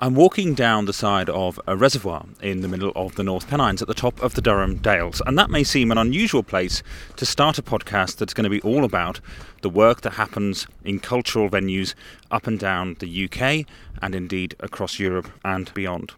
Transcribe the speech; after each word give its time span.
I'm 0.00 0.16
walking 0.16 0.54
down 0.54 0.86
the 0.86 0.92
side 0.92 1.30
of 1.30 1.60
a 1.68 1.76
reservoir 1.76 2.26
in 2.42 2.62
the 2.62 2.68
middle 2.68 2.90
of 2.96 3.14
the 3.14 3.22
North 3.22 3.46
Pennines 3.46 3.80
at 3.80 3.86
the 3.86 3.94
top 3.94 4.20
of 4.20 4.34
the 4.34 4.42
Durham 4.42 4.78
Dales, 4.78 5.22
and 5.24 5.38
that 5.38 5.50
may 5.50 5.62
seem 5.62 5.92
an 5.92 5.98
unusual 5.98 6.42
place 6.42 6.82
to 7.14 7.24
start 7.24 7.58
a 7.58 7.62
podcast 7.62 8.16
that's 8.16 8.34
going 8.34 8.42
to 8.42 8.50
be 8.50 8.60
all 8.62 8.82
about 8.82 9.20
the 9.62 9.70
work 9.70 10.00
that 10.00 10.14
happens 10.14 10.66
in 10.84 10.98
cultural 10.98 11.48
venues 11.48 11.94
up 12.34 12.48
and 12.48 12.58
down 12.58 12.96
the 12.98 13.24
UK 13.24 13.64
and 14.02 14.14
indeed 14.14 14.56
across 14.58 14.98
Europe 14.98 15.30
and 15.44 15.72
beyond. 15.72 16.12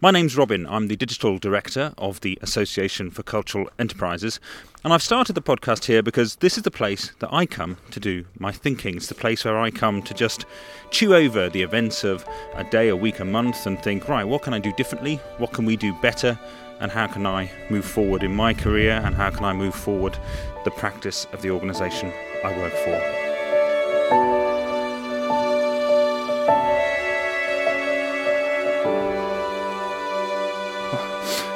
My 0.00 0.10
name's 0.10 0.36
Robin. 0.36 0.66
I'm 0.66 0.88
the 0.88 0.96
digital 0.96 1.38
director 1.38 1.92
of 1.96 2.22
the 2.22 2.38
Association 2.42 3.10
for 3.10 3.22
Cultural 3.22 3.70
Enterprises, 3.78 4.40
and 4.82 4.92
I've 4.92 5.02
started 5.02 5.34
the 5.34 5.42
podcast 5.42 5.84
here 5.84 6.02
because 6.02 6.36
this 6.36 6.56
is 6.56 6.64
the 6.64 6.70
place 6.70 7.12
that 7.20 7.32
I 7.32 7.46
come 7.46 7.76
to 7.92 8.00
do 8.00 8.24
my 8.38 8.50
thinking. 8.50 8.96
It's 8.96 9.06
the 9.06 9.14
place 9.14 9.44
where 9.44 9.60
I 9.60 9.70
come 9.70 10.02
to 10.02 10.14
just 10.14 10.44
chew 10.90 11.14
over 11.14 11.48
the 11.48 11.62
events 11.62 12.02
of 12.02 12.26
a 12.54 12.64
day, 12.64 12.88
a 12.88 12.96
week, 12.96 13.20
a 13.20 13.24
month, 13.24 13.66
and 13.66 13.80
think, 13.80 14.08
right, 14.08 14.24
what 14.24 14.42
can 14.42 14.54
I 14.54 14.58
do 14.58 14.72
differently? 14.72 15.16
What 15.38 15.52
can 15.52 15.66
we 15.66 15.76
do 15.76 15.92
better? 16.00 16.36
And 16.80 16.90
how 16.90 17.06
can 17.06 17.26
I 17.26 17.50
move 17.68 17.84
forward 17.84 18.22
in 18.22 18.34
my 18.34 18.54
career? 18.54 19.02
And 19.04 19.14
how 19.14 19.30
can 19.30 19.44
I 19.44 19.52
move 19.52 19.74
forward 19.74 20.18
the 20.64 20.70
practice 20.72 21.26
of 21.32 21.42
the 21.42 21.50
organisation 21.50 22.10
I 22.42 22.56
work 22.56 22.72
for? 22.72 24.39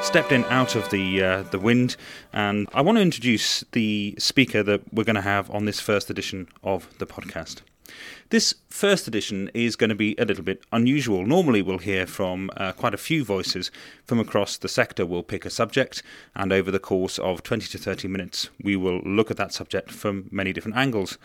Stepped 0.04 0.32
in 0.32 0.44
out 0.44 0.76
of 0.76 0.88
the 0.90 1.22
uh, 1.22 1.42
the 1.44 1.58
wind, 1.58 1.96
and 2.32 2.68
I 2.74 2.82
want 2.82 2.98
to 2.98 3.02
introduce 3.02 3.64
the 3.72 4.14
speaker 4.18 4.62
that 4.62 4.92
we're 4.92 5.04
going 5.04 5.16
to 5.16 5.22
have 5.22 5.50
on 5.50 5.64
this 5.64 5.80
first 5.80 6.10
edition 6.10 6.46
of 6.62 6.86
the 6.98 7.06
podcast. 7.06 7.62
This 8.28 8.54
first 8.68 9.08
edition 9.08 9.50
is 9.54 9.76
going 9.76 9.88
to 9.88 9.96
be 9.96 10.14
a 10.18 10.26
little 10.26 10.44
bit 10.44 10.62
unusual. 10.72 11.26
Normally, 11.26 11.62
we'll 11.62 11.78
hear 11.78 12.06
from 12.06 12.50
uh, 12.56 12.72
quite 12.72 12.92
a 12.92 12.98
few 12.98 13.24
voices 13.24 13.70
from 14.04 14.20
across 14.20 14.58
the 14.58 14.68
sector. 14.68 15.06
We'll 15.06 15.22
pick 15.22 15.46
a 15.46 15.50
subject, 15.50 16.02
and 16.34 16.52
over 16.52 16.70
the 16.70 16.78
course 16.78 17.18
of 17.18 17.42
20 17.42 17.66
to 17.68 17.78
30 17.78 18.06
minutes, 18.06 18.50
we 18.62 18.76
will 18.76 19.00
look 19.00 19.30
at 19.30 19.38
that 19.38 19.54
subject 19.54 19.90
from 19.90 20.28
many 20.30 20.52
different 20.52 20.76
angles. 20.76 21.16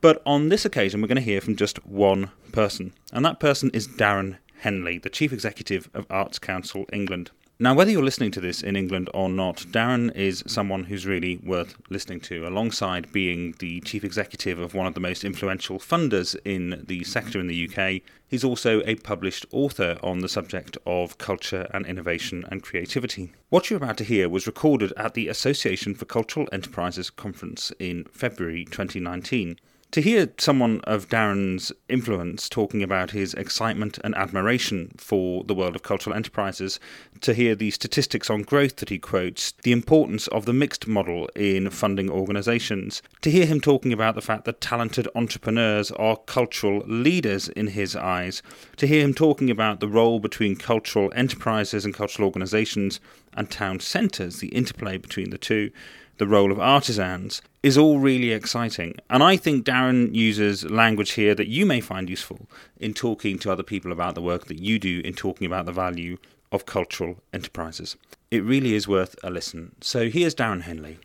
But 0.00 0.22
on 0.24 0.48
this 0.48 0.64
occasion, 0.64 1.02
we're 1.02 1.08
going 1.08 1.16
to 1.16 1.22
hear 1.22 1.40
from 1.40 1.56
just 1.56 1.84
one 1.84 2.30
person, 2.52 2.94
and 3.12 3.24
that 3.24 3.40
person 3.40 3.70
is 3.74 3.88
Darren 3.88 4.38
Henley, 4.60 4.98
the 4.98 5.10
Chief 5.10 5.32
Executive 5.32 5.90
of 5.92 6.06
Arts 6.08 6.38
Council 6.38 6.86
England. 6.92 7.32
Now, 7.62 7.74
whether 7.74 7.90
you're 7.90 8.02
listening 8.02 8.30
to 8.30 8.40
this 8.40 8.62
in 8.62 8.74
England 8.74 9.10
or 9.12 9.28
not, 9.28 9.66
Darren 9.68 10.16
is 10.16 10.42
someone 10.46 10.84
who's 10.84 11.04
really 11.04 11.36
worth 11.44 11.76
listening 11.90 12.20
to, 12.20 12.46
alongside 12.46 13.12
being 13.12 13.54
the 13.58 13.80
chief 13.80 14.02
executive 14.02 14.58
of 14.58 14.72
one 14.72 14.86
of 14.86 14.94
the 14.94 15.00
most 15.00 15.24
influential 15.24 15.78
funders 15.78 16.34
in 16.46 16.82
the 16.88 17.04
sector 17.04 17.38
in 17.38 17.48
the 17.48 17.68
UK. 17.68 18.00
He's 18.26 18.44
also 18.44 18.80
a 18.86 18.94
published 18.94 19.44
author 19.52 19.98
on 20.02 20.20
the 20.20 20.28
subject 20.28 20.78
of 20.86 21.18
culture 21.18 21.68
and 21.74 21.84
innovation 21.84 22.46
and 22.50 22.62
creativity. 22.62 23.34
What 23.50 23.68
you're 23.68 23.76
about 23.76 23.98
to 23.98 24.04
hear 24.04 24.30
was 24.30 24.46
recorded 24.46 24.94
at 24.96 25.12
the 25.12 25.28
Association 25.28 25.94
for 25.94 26.06
Cultural 26.06 26.48
Enterprises 26.52 27.10
conference 27.10 27.72
in 27.78 28.04
February 28.04 28.64
2019. 28.64 29.58
To 29.92 30.00
hear 30.00 30.28
someone 30.38 30.82
of 30.84 31.08
Darren's 31.08 31.72
influence 31.88 32.48
talking 32.48 32.80
about 32.80 33.10
his 33.10 33.34
excitement 33.34 33.98
and 34.04 34.14
admiration 34.14 34.92
for 34.96 35.42
the 35.42 35.54
world 35.54 35.74
of 35.74 35.82
cultural 35.82 36.14
enterprises, 36.14 36.78
to 37.22 37.34
hear 37.34 37.56
the 37.56 37.72
statistics 37.72 38.30
on 38.30 38.42
growth 38.42 38.76
that 38.76 38.90
he 38.90 39.00
quotes, 39.00 39.50
the 39.64 39.72
importance 39.72 40.28
of 40.28 40.44
the 40.44 40.52
mixed 40.52 40.86
model 40.86 41.28
in 41.34 41.70
funding 41.70 42.08
organisations, 42.08 43.02
to 43.20 43.32
hear 43.32 43.46
him 43.46 43.60
talking 43.60 43.92
about 43.92 44.14
the 44.14 44.22
fact 44.22 44.44
that 44.44 44.60
talented 44.60 45.08
entrepreneurs 45.16 45.90
are 45.90 46.16
cultural 46.18 46.84
leaders 46.86 47.48
in 47.48 47.66
his 47.66 47.96
eyes, 47.96 48.44
to 48.76 48.86
hear 48.86 49.02
him 49.02 49.12
talking 49.12 49.50
about 49.50 49.80
the 49.80 49.88
role 49.88 50.20
between 50.20 50.54
cultural 50.54 51.12
enterprises 51.16 51.84
and 51.84 51.94
cultural 51.94 52.26
organisations 52.26 53.00
and 53.34 53.50
town 53.50 53.80
centres, 53.80 54.38
the 54.38 54.48
interplay 54.50 54.96
between 54.96 55.30
the 55.30 55.38
two, 55.38 55.72
the 56.20 56.26
role 56.26 56.52
of 56.52 56.60
artisans, 56.60 57.40
is 57.62 57.78
all 57.78 57.98
really 57.98 58.30
exciting. 58.30 58.94
And 59.08 59.22
I 59.22 59.38
think 59.38 59.64
Darren 59.64 60.14
uses 60.14 60.70
language 60.70 61.12
here 61.12 61.34
that 61.34 61.48
you 61.48 61.64
may 61.64 61.80
find 61.80 62.10
useful 62.10 62.46
in 62.78 62.92
talking 62.92 63.38
to 63.38 63.50
other 63.50 63.62
people 63.62 63.90
about 63.90 64.14
the 64.14 64.20
work 64.20 64.44
that 64.48 64.60
you 64.60 64.78
do 64.78 65.00
in 65.02 65.14
talking 65.14 65.46
about 65.46 65.64
the 65.64 65.72
value 65.72 66.18
of 66.52 66.66
cultural 66.66 67.16
enterprises. 67.32 67.96
It 68.30 68.44
really 68.44 68.74
is 68.74 68.86
worth 68.86 69.16
a 69.24 69.30
listen. 69.30 69.74
So 69.80 70.10
here's 70.10 70.34
Darren 70.34 70.60
Henley. 70.60 70.98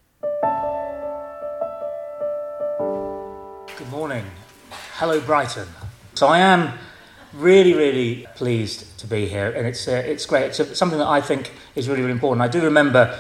Good 3.78 3.90
morning. 3.90 4.26
Hello, 4.98 5.22
Brighton. 5.22 5.70
So 6.16 6.28
I 6.28 6.40
am 6.40 6.78
really, 7.34 7.74
really 7.74 8.28
pleased 8.36 9.00
to 9.00 9.08
be 9.08 9.28
here, 9.28 9.52
and 9.52 9.66
it's 9.66 9.88
uh, 9.88 10.04
it's 10.06 10.26
great. 10.26 10.60
It's 10.60 10.78
something 10.78 11.00
that 11.00 11.08
I 11.08 11.22
think 11.22 11.54
is 11.76 11.88
really, 11.88 12.02
really 12.02 12.12
important. 12.12 12.42
I 12.42 12.50
do 12.50 12.62
remember 12.62 13.18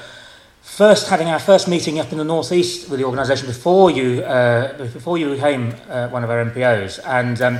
first 0.75 1.08
having 1.08 1.30
our 1.30 1.40
first 1.40 1.69
meeting 1.69 2.00
up 2.00 2.12
in 2.12 2.18
the 2.18 2.24
northeast 2.25 2.90
with 2.90 3.00
the 3.00 3.06
organisation 3.06 3.47
before 3.47 3.90
you 3.90 4.22
uh, 4.24 4.78
before 4.78 5.18
you 5.18 5.30
became 5.34 5.74
uh, 5.88 6.09
one 6.09 6.22
of 6.22 6.30
our 6.30 6.44
MPOs, 6.44 7.00
and 7.06 7.41
um, 7.41 7.59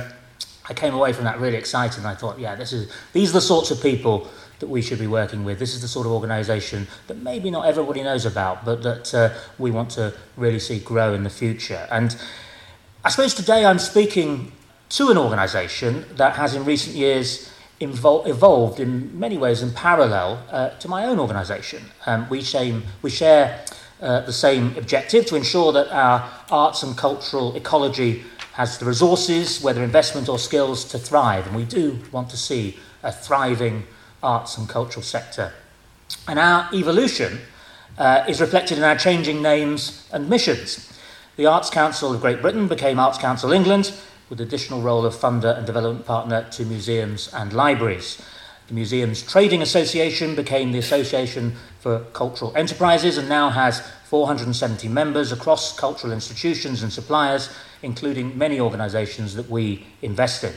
I 0.68 0.74
came 0.74 0.92
away 0.92 1.14
from 1.14 1.24
that 1.24 1.40
really 1.40 1.56
excited. 1.56 1.96
And 2.00 2.06
I 2.06 2.14
thought, 2.14 2.38
yeah, 2.38 2.54
this 2.54 2.74
is 2.74 2.92
these 3.14 3.30
are 3.30 3.34
the 3.34 3.40
sorts 3.40 3.70
of 3.70 3.80
people 3.80 4.28
that 4.58 4.68
we 4.68 4.82
should 4.82 4.98
be 4.98 5.06
working 5.06 5.44
with. 5.44 5.58
This 5.58 5.74
is 5.74 5.80
the 5.80 5.88
sort 5.88 6.04
of 6.04 6.12
organisation 6.12 6.88
that 7.06 7.16
maybe 7.16 7.50
not 7.50 7.64
everybody 7.66 8.02
knows 8.02 8.26
about, 8.26 8.66
but 8.66 8.82
that 8.82 9.14
uh, 9.14 9.32
we 9.58 9.70
want 9.70 9.90
to 9.92 10.12
really 10.36 10.58
see 10.58 10.78
grow 10.78 11.14
in 11.14 11.24
the 11.24 11.30
future. 11.30 11.88
And 11.90 12.14
I 13.02 13.08
suppose 13.08 13.32
today 13.32 13.64
I'm 13.64 13.78
speaking 13.78 14.52
to 14.90 15.10
an 15.10 15.16
organisation 15.16 16.04
that 16.16 16.36
has 16.36 16.54
in 16.54 16.66
recent 16.66 16.94
years 16.94 17.50
evolved 17.80 18.80
in 18.80 19.18
many 19.18 19.36
ways 19.36 19.62
in 19.62 19.70
parallel 19.72 20.42
uh, 20.50 20.70
to 20.70 20.88
my 20.88 21.04
own 21.04 21.18
organisation. 21.18 21.82
Um, 22.06 22.28
we, 22.28 22.42
shame, 22.42 22.84
we 23.02 23.10
share 23.10 23.64
uh, 24.00 24.20
the 24.20 24.32
same 24.32 24.76
objective 24.76 25.26
to 25.26 25.36
ensure 25.36 25.72
that 25.72 25.90
our 25.90 26.30
arts 26.50 26.82
and 26.82 26.96
cultural 26.96 27.54
ecology 27.56 28.24
has 28.52 28.78
the 28.78 28.86
resources, 28.86 29.60
whether 29.62 29.82
investment 29.82 30.28
or 30.28 30.38
skills, 30.38 30.84
to 30.84 30.98
thrive. 30.98 31.46
And 31.46 31.54
we 31.54 31.64
do 31.64 31.98
want 32.10 32.30
to 32.30 32.36
see 32.36 32.78
a 33.02 33.12
thriving 33.12 33.84
arts 34.22 34.56
and 34.56 34.68
cultural 34.68 35.02
sector. 35.02 35.52
And 36.26 36.38
our 36.38 36.68
evolution 36.72 37.40
uh, 37.98 38.24
is 38.28 38.40
reflected 38.40 38.78
in 38.78 38.84
our 38.84 38.96
changing 38.96 39.42
names 39.42 40.08
and 40.12 40.28
missions. 40.28 40.92
The 41.36 41.46
Arts 41.46 41.68
Council 41.68 42.14
of 42.14 42.20
Great 42.20 42.40
Britain 42.40 42.66
became 42.68 42.98
Arts 42.98 43.18
Council 43.18 43.52
England, 43.52 43.92
with 44.28 44.40
additional 44.40 44.82
role 44.82 45.06
of 45.06 45.14
funder 45.14 45.56
and 45.56 45.66
development 45.66 46.06
partner 46.06 46.46
to 46.50 46.64
museums 46.64 47.32
and 47.32 47.52
libraries. 47.52 48.20
The 48.68 48.74
Museums 48.74 49.22
Trading 49.22 49.62
Association 49.62 50.34
became 50.34 50.72
the 50.72 50.78
Association 50.78 51.54
for 51.78 52.00
Cultural 52.12 52.52
Enterprises 52.56 53.16
and 53.16 53.28
now 53.28 53.50
has 53.50 53.80
470 54.06 54.88
members 54.88 55.30
across 55.30 55.76
cultural 55.78 56.12
institutions 56.12 56.82
and 56.82 56.92
suppliers, 56.92 57.48
including 57.82 58.36
many 58.36 58.58
organisations 58.58 59.34
that 59.36 59.48
we 59.48 59.86
invest 60.02 60.42
in. 60.42 60.52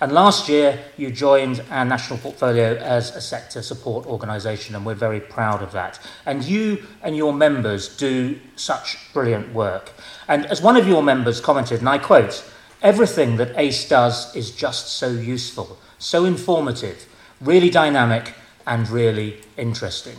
And 0.00 0.10
last 0.10 0.48
year, 0.48 0.80
you 0.96 1.12
joined 1.12 1.62
our 1.70 1.84
national 1.84 2.18
portfolio 2.18 2.74
as 2.76 3.14
a 3.14 3.20
sector 3.20 3.62
support 3.62 4.04
organisation, 4.06 4.74
and 4.74 4.84
we're 4.84 4.94
very 4.94 5.20
proud 5.20 5.62
of 5.62 5.70
that. 5.72 6.00
And 6.26 6.42
you 6.42 6.82
and 7.02 7.16
your 7.16 7.32
members 7.32 7.96
do 7.96 8.40
such 8.56 9.12
brilliant 9.12 9.54
work. 9.54 9.92
And 10.26 10.44
as 10.46 10.60
one 10.60 10.76
of 10.76 10.88
your 10.88 11.04
members 11.04 11.40
commented, 11.40 11.78
and 11.78 11.88
I 11.88 11.98
quote, 11.98 12.44
Everything 12.82 13.36
that 13.36 13.56
ACE 13.56 13.88
does 13.88 14.34
is 14.34 14.50
just 14.50 14.94
so 14.94 15.08
useful, 15.08 15.78
so 16.00 16.24
informative, 16.24 17.06
really 17.40 17.70
dynamic, 17.70 18.34
and 18.66 18.90
really 18.90 19.40
interesting. 19.56 20.16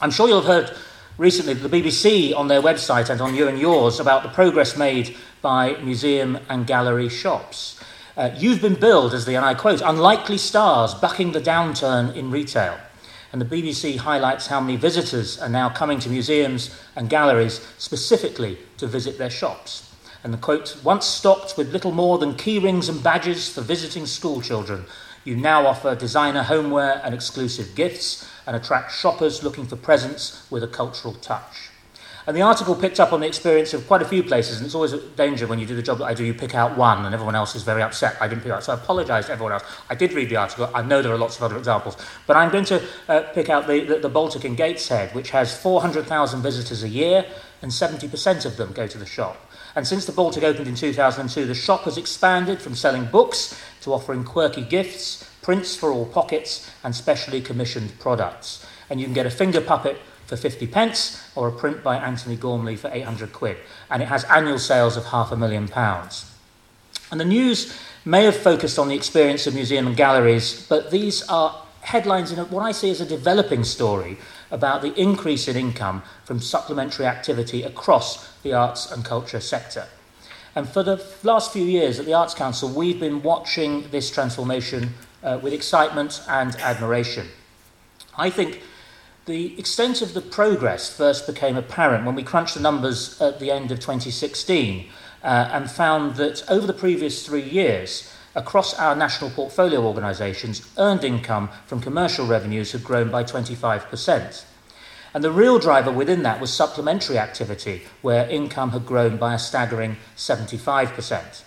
I'm 0.00 0.10
sure 0.10 0.26
you'll 0.26 0.42
have 0.42 0.66
heard 0.66 0.76
recently 1.18 1.54
the 1.54 1.68
BBC 1.68 2.34
on 2.34 2.48
their 2.48 2.60
website 2.60 3.10
and 3.10 3.20
on 3.20 3.36
you 3.36 3.46
and 3.46 3.60
yours 3.60 4.00
about 4.00 4.24
the 4.24 4.28
progress 4.30 4.76
made 4.76 5.16
by 5.40 5.76
museum 5.82 6.36
and 6.48 6.66
gallery 6.66 7.08
shops. 7.08 7.78
Uh, 8.16 8.30
you've 8.36 8.60
been 8.60 8.74
billed 8.74 9.14
as 9.14 9.24
the, 9.24 9.36
and 9.36 9.44
I 9.44 9.54
quote, 9.54 9.80
unlikely 9.80 10.38
stars 10.38 10.94
bucking 10.94 11.30
the 11.30 11.40
downturn 11.40 12.16
in 12.16 12.32
retail. 12.32 12.76
And 13.32 13.40
the 13.40 13.44
BBC 13.44 13.98
highlights 13.98 14.48
how 14.48 14.60
many 14.60 14.76
visitors 14.76 15.38
are 15.38 15.48
now 15.48 15.68
coming 15.68 16.00
to 16.00 16.10
museums 16.10 16.76
and 16.96 17.08
galleries 17.08 17.64
specifically 17.78 18.58
to 18.78 18.88
visit 18.88 19.16
their 19.16 19.30
shops 19.30 19.89
and 20.22 20.32
the 20.32 20.38
quote, 20.38 20.76
once 20.84 21.06
stocked 21.06 21.56
with 21.56 21.72
little 21.72 21.92
more 21.92 22.18
than 22.18 22.34
key 22.34 22.58
rings 22.58 22.88
and 22.88 23.02
badges 23.02 23.48
for 23.48 23.62
visiting 23.62 24.06
school 24.06 24.40
children, 24.40 24.84
you 25.24 25.36
now 25.36 25.66
offer 25.66 25.94
designer 25.94 26.42
homeware 26.42 27.00
and 27.04 27.14
exclusive 27.14 27.74
gifts 27.74 28.28
and 28.46 28.56
attract 28.56 28.92
shoppers 28.92 29.42
looking 29.42 29.66
for 29.66 29.76
presents 29.76 30.50
with 30.50 30.62
a 30.62 30.68
cultural 30.68 31.14
touch. 31.14 31.70
And 32.26 32.36
the 32.36 32.42
article 32.42 32.74
picked 32.74 33.00
up 33.00 33.12
on 33.12 33.20
the 33.20 33.26
experience 33.26 33.72
of 33.72 33.86
quite 33.86 34.02
a 34.02 34.04
few 34.04 34.22
places, 34.22 34.58
and 34.58 34.66
it's 34.66 34.74
always 34.74 34.92
a 34.92 35.00
danger 35.00 35.46
when 35.46 35.58
you 35.58 35.66
do 35.66 35.74
the 35.74 35.82
job 35.82 35.98
that 35.98 36.04
I 36.04 36.14
do, 36.14 36.24
you 36.24 36.34
pick 36.34 36.54
out 36.54 36.76
one 36.76 37.04
and 37.04 37.14
everyone 37.14 37.34
else 37.34 37.54
is 37.54 37.62
very 37.62 37.82
upset. 37.82 38.16
I 38.20 38.28
didn't 38.28 38.42
pick 38.42 38.52
out, 38.52 38.62
so 38.62 38.72
I 38.72 38.76
apologise 38.76 39.26
to 39.26 39.32
everyone 39.32 39.52
else. 39.52 39.64
I 39.88 39.94
did 39.94 40.12
read 40.12 40.28
the 40.28 40.36
article, 40.36 40.70
I 40.74 40.82
know 40.82 41.00
there 41.02 41.12
are 41.12 41.18
lots 41.18 41.36
of 41.38 41.42
other 41.42 41.56
examples, 41.56 41.96
but 42.26 42.36
I'm 42.36 42.50
going 42.52 42.66
to 42.66 42.82
uh, 43.08 43.22
pick 43.34 43.48
out 43.48 43.66
the, 43.66 43.84
the, 43.84 43.98
the 44.00 44.08
Baltic 44.08 44.44
in 44.44 44.54
Gateshead, 44.54 45.14
which 45.14 45.30
has 45.30 45.56
400,000 45.60 46.42
visitors 46.42 46.82
a 46.82 46.88
year, 46.88 47.26
and 47.62 47.72
70% 47.72 48.44
of 48.44 48.56
them 48.56 48.72
go 48.72 48.86
to 48.86 48.98
the 48.98 49.06
shop. 49.06 49.49
And 49.76 49.86
since 49.86 50.06
the 50.06 50.12
Baltic 50.12 50.42
opened 50.42 50.68
in 50.68 50.74
2002, 50.74 51.46
the 51.46 51.54
shop 51.54 51.84
has 51.84 51.96
expanded 51.96 52.60
from 52.60 52.74
selling 52.74 53.06
books 53.06 53.60
to 53.82 53.92
offering 53.92 54.24
quirky 54.24 54.62
gifts 54.62 55.30
prints 55.42 55.74
for 55.74 55.92
all 55.92 56.06
pockets, 56.06 56.70
and 56.84 56.94
specially 56.94 57.40
commissioned 57.40 57.98
products. 57.98 58.64
And 58.88 59.00
you 59.00 59.06
can 59.06 59.14
get 59.14 59.26
a 59.26 59.30
finger 59.30 59.60
puppet 59.60 59.98
for 60.26 60.36
50 60.36 60.66
pence 60.66 61.22
or 61.34 61.48
a 61.48 61.52
print 61.52 61.82
by 61.82 61.96
Antony 61.96 62.36
Gormley 62.36 62.76
for 62.76 62.90
800 62.92 63.32
quid. 63.32 63.56
And 63.90 64.02
it 64.02 64.06
has 64.06 64.24
annual 64.24 64.58
sales 64.58 64.96
of 64.96 65.06
half 65.06 65.32
a 65.32 65.36
million 65.36 65.68
pounds. 65.68 66.30
And 67.10 67.20
the 67.20 67.24
news 67.24 67.76
may 68.04 68.24
have 68.24 68.36
focused 68.36 68.78
on 68.78 68.88
the 68.88 68.94
experience 68.94 69.46
of 69.46 69.54
museum 69.54 69.86
and 69.86 69.96
galleries, 69.96 70.66
but 70.68 70.90
these 70.90 71.22
are 71.28 71.62
headlines 71.80 72.30
in 72.30 72.38
what 72.50 72.62
I 72.62 72.72
see 72.72 72.90
as 72.90 73.00
a 73.00 73.06
developing 73.06 73.64
story 73.64 74.18
about 74.50 74.82
the 74.82 74.94
increase 74.94 75.48
in 75.48 75.56
income 75.56 76.02
from 76.24 76.40
supplementary 76.40 77.06
activity 77.06 77.62
across 77.62 78.32
the 78.42 78.52
arts 78.52 78.90
and 78.90 79.04
culture 79.04 79.40
sector. 79.40 79.86
And 80.54 80.68
for 80.68 80.82
the 80.82 81.04
last 81.22 81.52
few 81.52 81.64
years 81.64 82.00
at 82.00 82.06
the 82.06 82.14
Arts 82.14 82.34
Council, 82.34 82.68
we've 82.68 82.98
been 82.98 83.22
watching 83.22 83.88
this 83.90 84.10
transformation 84.10 84.94
uh, 85.22 85.38
with 85.40 85.52
excitement 85.52 86.22
and 86.28 86.56
admiration. 86.56 87.28
I 88.16 88.30
think 88.30 88.62
the 89.26 89.58
extent 89.58 90.02
of 90.02 90.14
the 90.14 90.20
progress 90.20 90.94
first 90.94 91.26
became 91.26 91.56
apparent 91.56 92.04
when 92.04 92.16
we 92.16 92.22
crunched 92.22 92.54
the 92.54 92.60
numbers 92.60 93.20
at 93.20 93.38
the 93.38 93.50
end 93.50 93.70
of 93.70 93.78
2016 93.78 94.88
uh, 95.22 95.26
and 95.52 95.70
found 95.70 96.16
that 96.16 96.42
over 96.50 96.66
the 96.66 96.72
previous 96.72 97.24
three 97.24 97.42
years, 97.42 98.12
across 98.34 98.78
our 98.78 98.94
national 98.94 99.30
portfolio 99.30 99.84
organisations, 99.84 100.70
earned 100.78 101.04
income 101.04 101.48
from 101.66 101.80
commercial 101.80 102.26
revenues 102.26 102.72
had 102.72 102.84
grown 102.84 103.10
by 103.10 103.24
25%. 103.24 104.44
And 105.12 105.24
the 105.24 105.32
real 105.32 105.58
driver 105.58 105.90
within 105.90 106.22
that 106.22 106.40
was 106.40 106.52
supplementary 106.52 107.18
activity, 107.18 107.82
where 108.02 108.28
income 108.28 108.70
had 108.70 108.86
grown 108.86 109.16
by 109.16 109.34
a 109.34 109.38
staggering 109.38 109.96
75%. 110.16 111.42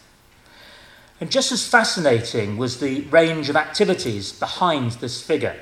And 1.22 1.32
just 1.32 1.54
as 1.54 1.66
fascinating 1.66 2.58
was 2.58 2.80
the 2.80 3.02
range 3.04 3.50
of 3.50 3.56
activities 3.56 4.34
behind 4.34 4.92
this 4.94 5.22
figure, 5.22 5.56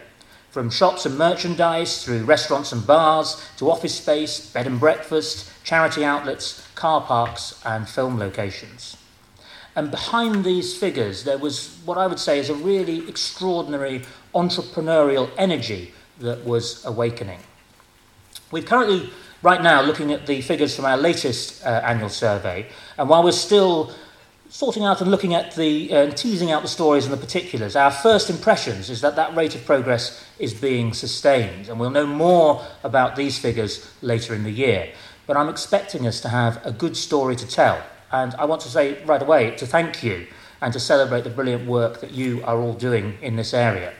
from 0.50 0.71
shops 0.71 1.06
and 1.06 1.17
merchandise 1.17 2.03
through 2.03 2.24
restaurants 2.24 2.71
and 2.71 2.85
bars 2.85 3.47
to 3.57 3.69
office 3.69 3.95
space, 3.95 4.51
bed 4.51 4.65
and 4.65 4.79
breakfast, 4.79 5.50
charity 5.63 6.03
outlets, 6.03 6.67
car 6.74 7.01
parks, 7.01 7.62
and 7.63 7.88
film 7.88 8.17
locations. 8.17 8.97
And 9.75 9.89
behind 9.89 10.44
these 10.44 10.75
figures, 10.77 11.23
there 11.23 11.38
was 11.38 11.79
what 11.85 11.97
I 11.97 12.07
would 12.07 12.19
say 12.19 12.39
is 12.39 12.50
a 12.50 12.56
really 12.56 13.07
extraordinary 13.07 14.03
entrepreneurial 14.35 15.29
energy 15.38 15.94
that 16.19 16.45
was 16.45 16.83
awakening. 16.85 17.39
We're 18.51 18.63
currently, 18.63 19.09
right 19.41 19.62
now, 19.62 19.81
looking 19.81 20.12
at 20.12 20.27
the 20.27 20.41
figures 20.41 20.75
from 20.75 20.85
our 20.85 20.97
latest 20.97 21.65
uh, 21.65 21.81
annual 21.85 22.09
survey, 22.09 22.68
and 22.97 23.07
while 23.07 23.23
we're 23.23 23.31
still 23.31 23.94
sorting 24.50 24.83
out 24.83 25.00
and 25.00 25.09
looking 25.09 25.33
at 25.33 25.56
the 25.56 25.94
uh, 25.94 26.12
teasing 26.12 26.51
out 26.51 26.62
the 26.62 26.67
stories 26.67 27.06
and 27.06 27.13
the 27.13 27.17
particulars, 27.17 27.77
our 27.77 27.91
first 27.91 28.29
impressions 28.29 28.89
is 28.89 29.00
that 29.00 29.15
that 29.15 29.33
rate 29.33 29.56
of 29.56 29.63
progress 29.65 30.25
is 30.38 30.53
being 30.53 30.94
sustained, 30.94 31.69
and 31.69 31.79
we'll 31.79 31.89
know 31.89 32.06
more 32.06 32.62
about 32.83 33.15
these 33.15 33.39
figures 33.39 33.89
later 34.01 34.35
in 34.35 34.44
the 34.44 34.51
year. 34.51 34.91
But 35.27 35.38
I'm 35.38 35.47
expecting 35.47 36.06
us 36.06 36.19
to 36.21 36.29
have 36.29 36.59
a 36.65 36.74
good 36.74 36.97
story 36.97 37.38
to 37.38 37.47
tell, 37.47 37.81
and 38.12 38.36
I 38.36 38.46
want 38.46 38.62
to 38.62 38.69
say 38.69 39.04
right 39.06 39.22
away 39.22 39.56
to 39.56 39.66
thank 39.66 40.04
you 40.04 40.28
and 40.62 40.72
to 40.74 40.80
celebrate 40.80 41.24
the 41.24 41.30
brilliant 41.30 41.68
work 41.68 42.02
that 42.02 42.12
you 42.12 42.44
are 42.44 42.58
all 42.58 42.74
doing 42.74 43.18
in 43.22 43.36
this 43.36 43.54
area. 43.54 43.94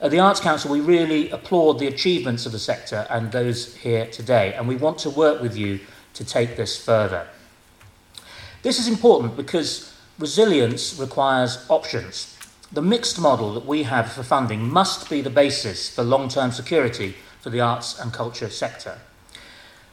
At 0.00 0.10
the 0.10 0.18
Arts 0.18 0.40
Council, 0.40 0.70
we 0.70 0.80
really 0.80 1.30
applaud 1.30 1.78
the 1.78 1.86
achievements 1.86 2.46
of 2.46 2.52
the 2.52 2.58
sector 2.58 3.06
and 3.10 3.30
those 3.30 3.76
here 3.76 4.06
today, 4.06 4.54
and 4.54 4.66
we 4.66 4.76
want 4.76 4.98
to 5.00 5.10
work 5.10 5.42
with 5.42 5.56
you 5.56 5.80
to 6.14 6.24
take 6.24 6.56
this 6.56 6.82
further. 6.82 7.26
This 8.62 8.78
is 8.78 8.88
important 8.88 9.36
because 9.36 9.94
resilience 10.18 10.98
requires 10.98 11.64
options. 11.68 12.36
The 12.72 12.82
mixed 12.82 13.20
model 13.20 13.52
that 13.54 13.66
we 13.66 13.82
have 13.84 14.12
for 14.12 14.22
funding 14.22 14.68
must 14.68 15.10
be 15.10 15.20
the 15.20 15.30
basis 15.30 15.94
for 15.94 16.02
long 16.02 16.28
term 16.28 16.50
security 16.52 17.14
for 17.40 17.50
the 17.50 17.60
arts 17.60 17.98
and 17.98 18.12
culture 18.12 18.48
sector. 18.48 18.98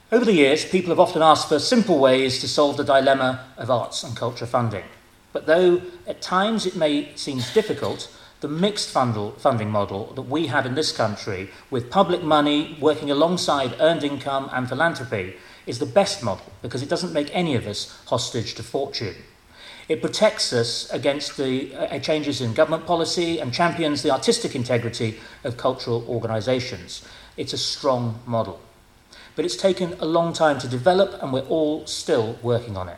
Over 0.09 0.23
the 0.23 0.31
years, 0.31 0.63
people 0.63 0.91
have 0.91 1.01
often 1.01 1.21
asked 1.21 1.49
for 1.49 1.59
simple 1.59 1.99
ways 1.99 2.39
to 2.39 2.47
solve 2.47 2.77
the 2.77 2.85
dilemma 2.85 3.45
of 3.57 3.69
arts 3.69 4.05
and 4.05 4.15
culture 4.15 4.45
funding. 4.45 4.85
But 5.33 5.47
though 5.47 5.81
at 6.07 6.21
times 6.21 6.65
it 6.65 6.77
may 6.77 7.13
seem 7.15 7.41
difficult, 7.53 8.09
the 8.39 8.47
mixed 8.47 8.89
funding 8.89 9.69
model 9.69 10.13
that 10.13 10.21
we 10.21 10.47
have 10.47 10.65
in 10.65 10.75
this 10.75 10.93
country, 10.93 11.49
with 11.69 11.91
public 11.91 12.23
money 12.23 12.77
working 12.79 13.11
alongside 13.11 13.75
earned 13.81 14.05
income 14.05 14.49
and 14.53 14.69
philanthropy, 14.69 15.35
is 15.65 15.79
the 15.79 15.85
best 15.85 16.23
model 16.23 16.53
because 16.61 16.81
it 16.81 16.87
doesn't 16.89 17.11
make 17.11 17.29
any 17.35 17.55
of 17.55 17.67
us 17.67 18.01
hostage 18.05 18.55
to 18.55 18.63
fortune. 18.63 19.15
It 19.89 20.01
protects 20.01 20.53
us 20.53 20.89
against 20.89 21.35
the 21.35 21.75
uh, 21.75 21.99
changes 21.99 22.39
in 22.39 22.53
government 22.53 22.85
policy 22.85 23.39
and 23.39 23.53
champions 23.53 24.03
the 24.03 24.11
artistic 24.11 24.55
integrity 24.55 25.19
of 25.43 25.57
cultural 25.57 26.05
organisations. 26.07 27.05
It's 27.35 27.51
a 27.51 27.57
strong 27.57 28.21
model. 28.25 28.61
But 29.37 29.45
it's 29.45 29.55
taken 29.55 29.93
a 29.99 30.05
long 30.05 30.33
time 30.33 30.57
to 30.59 30.67
develop, 30.67 31.21
and 31.21 31.31
we're 31.31 31.47
all 31.47 31.85
still 31.85 32.39
working 32.41 32.75
on 32.75 32.89
it. 32.89 32.97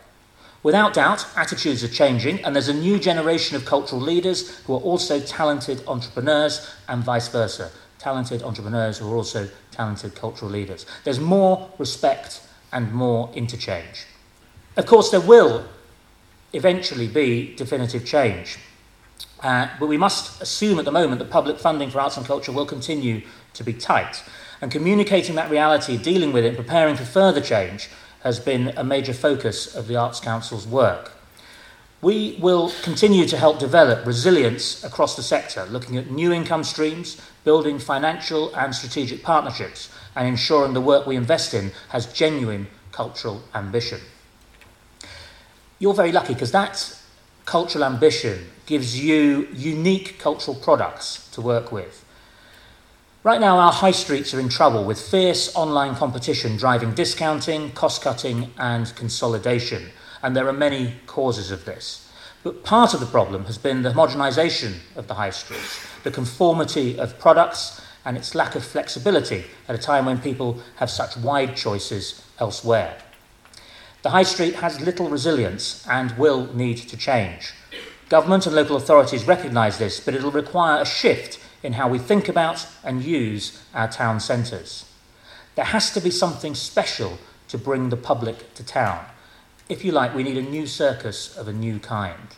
Without 0.64 0.94
doubt, 0.94 1.28
attitudes 1.36 1.84
are 1.84 1.90
changing, 1.90 2.44
and 2.46 2.56
there's 2.56 2.70
a 2.70 2.74
new 2.74 2.98
generation 2.98 3.58
of 3.58 3.66
cultural 3.66 4.00
leaders 4.00 4.58
who 4.60 4.74
are 4.74 4.80
also 4.80 5.20
talented 5.20 5.84
entrepreneurs, 5.86 6.74
and 6.88 7.04
vice 7.04 7.28
versa. 7.28 7.72
Talented 7.98 8.42
entrepreneurs 8.42 9.00
who 9.00 9.12
are 9.12 9.18
also 9.18 9.50
talented 9.72 10.16
cultural 10.16 10.50
leaders. 10.50 10.86
There's 11.04 11.20
more 11.20 11.70
respect 11.78 12.42
and 12.72 12.94
more 12.94 13.30
interchange. 13.34 14.06
Of 14.78 14.86
course, 14.86 15.12
there 15.12 15.20
will 15.20 15.66
eventually 16.54 17.10
be 17.10 17.54
definitive 17.56 18.06
change. 18.06 18.60
Uh, 19.42 19.68
but 19.78 19.88
we 19.88 19.98
must 19.98 20.42
assume 20.42 20.80
at 20.80 20.86
the 20.86 20.92
moment 20.92 21.20
that 21.20 21.30
public 21.30 21.60
funding 21.60 21.90
for 21.90 22.00
arts 22.00 22.16
and 22.16 22.26
culture 22.26 22.54
will 22.54 22.66
continue 22.66 23.24
to 23.56 23.64
be 23.66 23.74
tight. 23.74 24.24
And 24.62 24.72
communicating 24.72 25.36
that 25.36 25.50
reality, 25.50 25.98
dealing 25.98 26.34
with 26.34 26.44
it, 26.44 26.56
preparing 26.56 26.96
for 26.96 27.06
further 27.06 27.42
change 27.42 27.90
has 28.24 28.40
been 28.40 28.74
a 28.76 28.84
major 28.84 29.14
focus 29.14 29.74
of 29.74 29.88
the 29.88 29.96
Arts 29.96 30.20
Council's 30.20 30.68
work. 30.68 31.14
We 32.02 32.38
will 32.40 32.72
continue 32.82 33.26
to 33.28 33.38
help 33.38 33.60
develop 33.60 34.06
resilience 34.06 34.84
across 34.84 35.16
the 35.16 35.24
sector, 35.24 35.66
looking 35.66 35.98
at 35.98 36.10
new 36.10 36.32
income 36.32 36.64
streams, 36.64 37.22
building 37.44 37.78
financial 37.80 38.54
and 38.56 38.74
strategic 38.74 39.22
partnerships, 39.22 39.90
and 40.16 40.28
ensuring 40.28 40.74
the 40.74 40.82
work 40.82 41.06
we 41.06 41.16
invest 41.16 41.54
in 41.54 41.72
has 41.90 42.12
genuine 42.12 42.68
cultural 42.92 43.44
ambition. 43.54 44.00
You're 45.78 45.94
very 45.94 46.12
lucky 46.12 46.34
because 46.34 46.52
that 46.52 46.98
cultural 47.46 47.84
ambition 47.84 48.48
gives 48.66 49.00
you 49.00 49.48
unique 49.54 50.20
cultural 50.20 50.56
products 50.56 51.30
to 51.32 51.42
work 51.42 51.72
with. 51.72 52.06
Right 53.22 53.42
now, 53.42 53.60
our 53.60 53.74
high 53.74 53.92
streets 53.92 54.34
are 54.34 54.40
in 54.40 54.48
trouble 54.48 54.86
with 54.86 54.98
fierce 54.98 55.54
online 55.54 55.94
competition 55.94 56.56
driving 56.56 56.94
discounting, 56.94 57.74
cost 57.74 58.02
cutting, 58.02 58.52
and 58.58 58.96
consolidation. 58.96 59.90
And 60.24 60.34
there 60.34 60.48
are 60.48 60.54
many 60.54 60.94
causes 61.06 61.52
of 61.52 61.66
this. 61.66 62.10
But 62.44 62.64
part 62.64 62.94
of 62.94 63.02
the 63.02 63.06
problem 63.06 63.44
has 63.46 63.58
been 63.58 63.82
the 63.82 63.92
homogenisation 63.92 64.76
of 64.96 65.08
the 65.08 65.16
high 65.16 65.32
streets, 65.32 65.86
the 66.04 66.12
conformity 66.12 66.98
of 66.98 67.20
products, 67.20 67.82
and 68.06 68.16
its 68.16 68.36
lack 68.36 68.56
of 68.56 68.64
flexibility 68.64 69.44
at 69.68 69.76
a 69.76 69.80
time 69.80 70.06
when 70.06 70.22
people 70.22 70.62
have 70.78 70.90
such 70.90 71.18
wide 71.18 71.58
choices 71.58 72.24
elsewhere. 72.40 73.00
The 74.02 74.12
high 74.12 74.24
street 74.24 74.56
has 74.56 74.80
little 74.80 75.10
resilience 75.10 75.86
and 75.90 76.18
will 76.18 76.46
need 76.56 76.78
to 76.78 76.96
change. 76.96 77.54
Government 78.08 78.48
and 78.48 78.56
local 78.56 78.78
authorities 78.78 79.28
recognise 79.28 79.78
this, 79.78 80.00
but 80.00 80.14
it'll 80.14 80.32
require 80.32 80.82
a 80.82 80.86
shift 80.86 81.38
in 81.64 81.74
how 81.74 81.88
we 81.88 82.00
think 82.00 82.30
about 82.30 82.68
and 82.84 83.04
use 83.04 83.62
our 83.74 83.88
town 83.88 84.20
centres. 84.20 84.86
There 85.56 85.66
has 85.66 85.92
to 85.94 86.00
be 86.00 86.12
something 86.12 86.56
special 86.56 87.18
to 87.50 87.58
bring 87.58 87.90
the 87.90 87.98
public 87.98 88.54
to 88.56 88.64
town. 88.64 89.06
If 89.68 89.84
you 89.84 89.92
like, 89.92 90.16
we 90.16 90.24
need 90.24 90.38
a 90.38 90.42
new 90.42 90.66
circus 90.66 91.36
of 91.38 91.48
a 91.48 91.54
new 91.54 91.80
kind. 91.80 92.36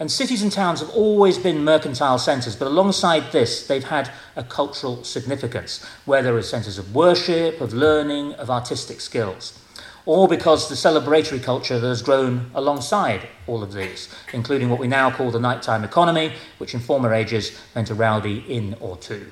And 0.00 0.10
cities 0.10 0.42
and 0.42 0.50
towns 0.50 0.80
have 0.80 0.90
always 0.90 1.38
been 1.38 1.64
mercantile 1.64 2.18
centres, 2.18 2.56
but 2.56 2.66
alongside 2.66 3.30
this, 3.32 3.66
they've 3.66 3.84
had 3.84 4.10
a 4.34 4.42
cultural 4.42 5.04
significance, 5.04 5.84
where 6.04 6.22
there 6.22 6.36
are 6.36 6.42
centres 6.42 6.78
of 6.78 6.94
worship, 6.94 7.60
of 7.60 7.72
learning, 7.72 8.34
of 8.34 8.50
artistic 8.50 9.00
skills 9.00 9.58
or 10.06 10.28
because 10.28 10.68
the 10.68 10.74
celebratory 10.74 11.42
culture 11.42 11.78
that 11.78 11.88
has 11.88 12.02
grown 12.02 12.50
alongside 12.54 13.26
all 13.46 13.62
of 13.62 13.72
these, 13.72 14.08
including 14.32 14.68
what 14.68 14.78
we 14.78 14.86
now 14.86 15.10
call 15.10 15.30
the 15.30 15.40
nighttime 15.40 15.84
economy, 15.84 16.32
which 16.58 16.74
in 16.74 16.80
former 16.80 17.12
ages 17.12 17.58
meant 17.74 17.90
a 17.90 17.94
rowdy 17.94 18.44
inn 18.48 18.76
or 18.80 18.96
two. 18.96 19.30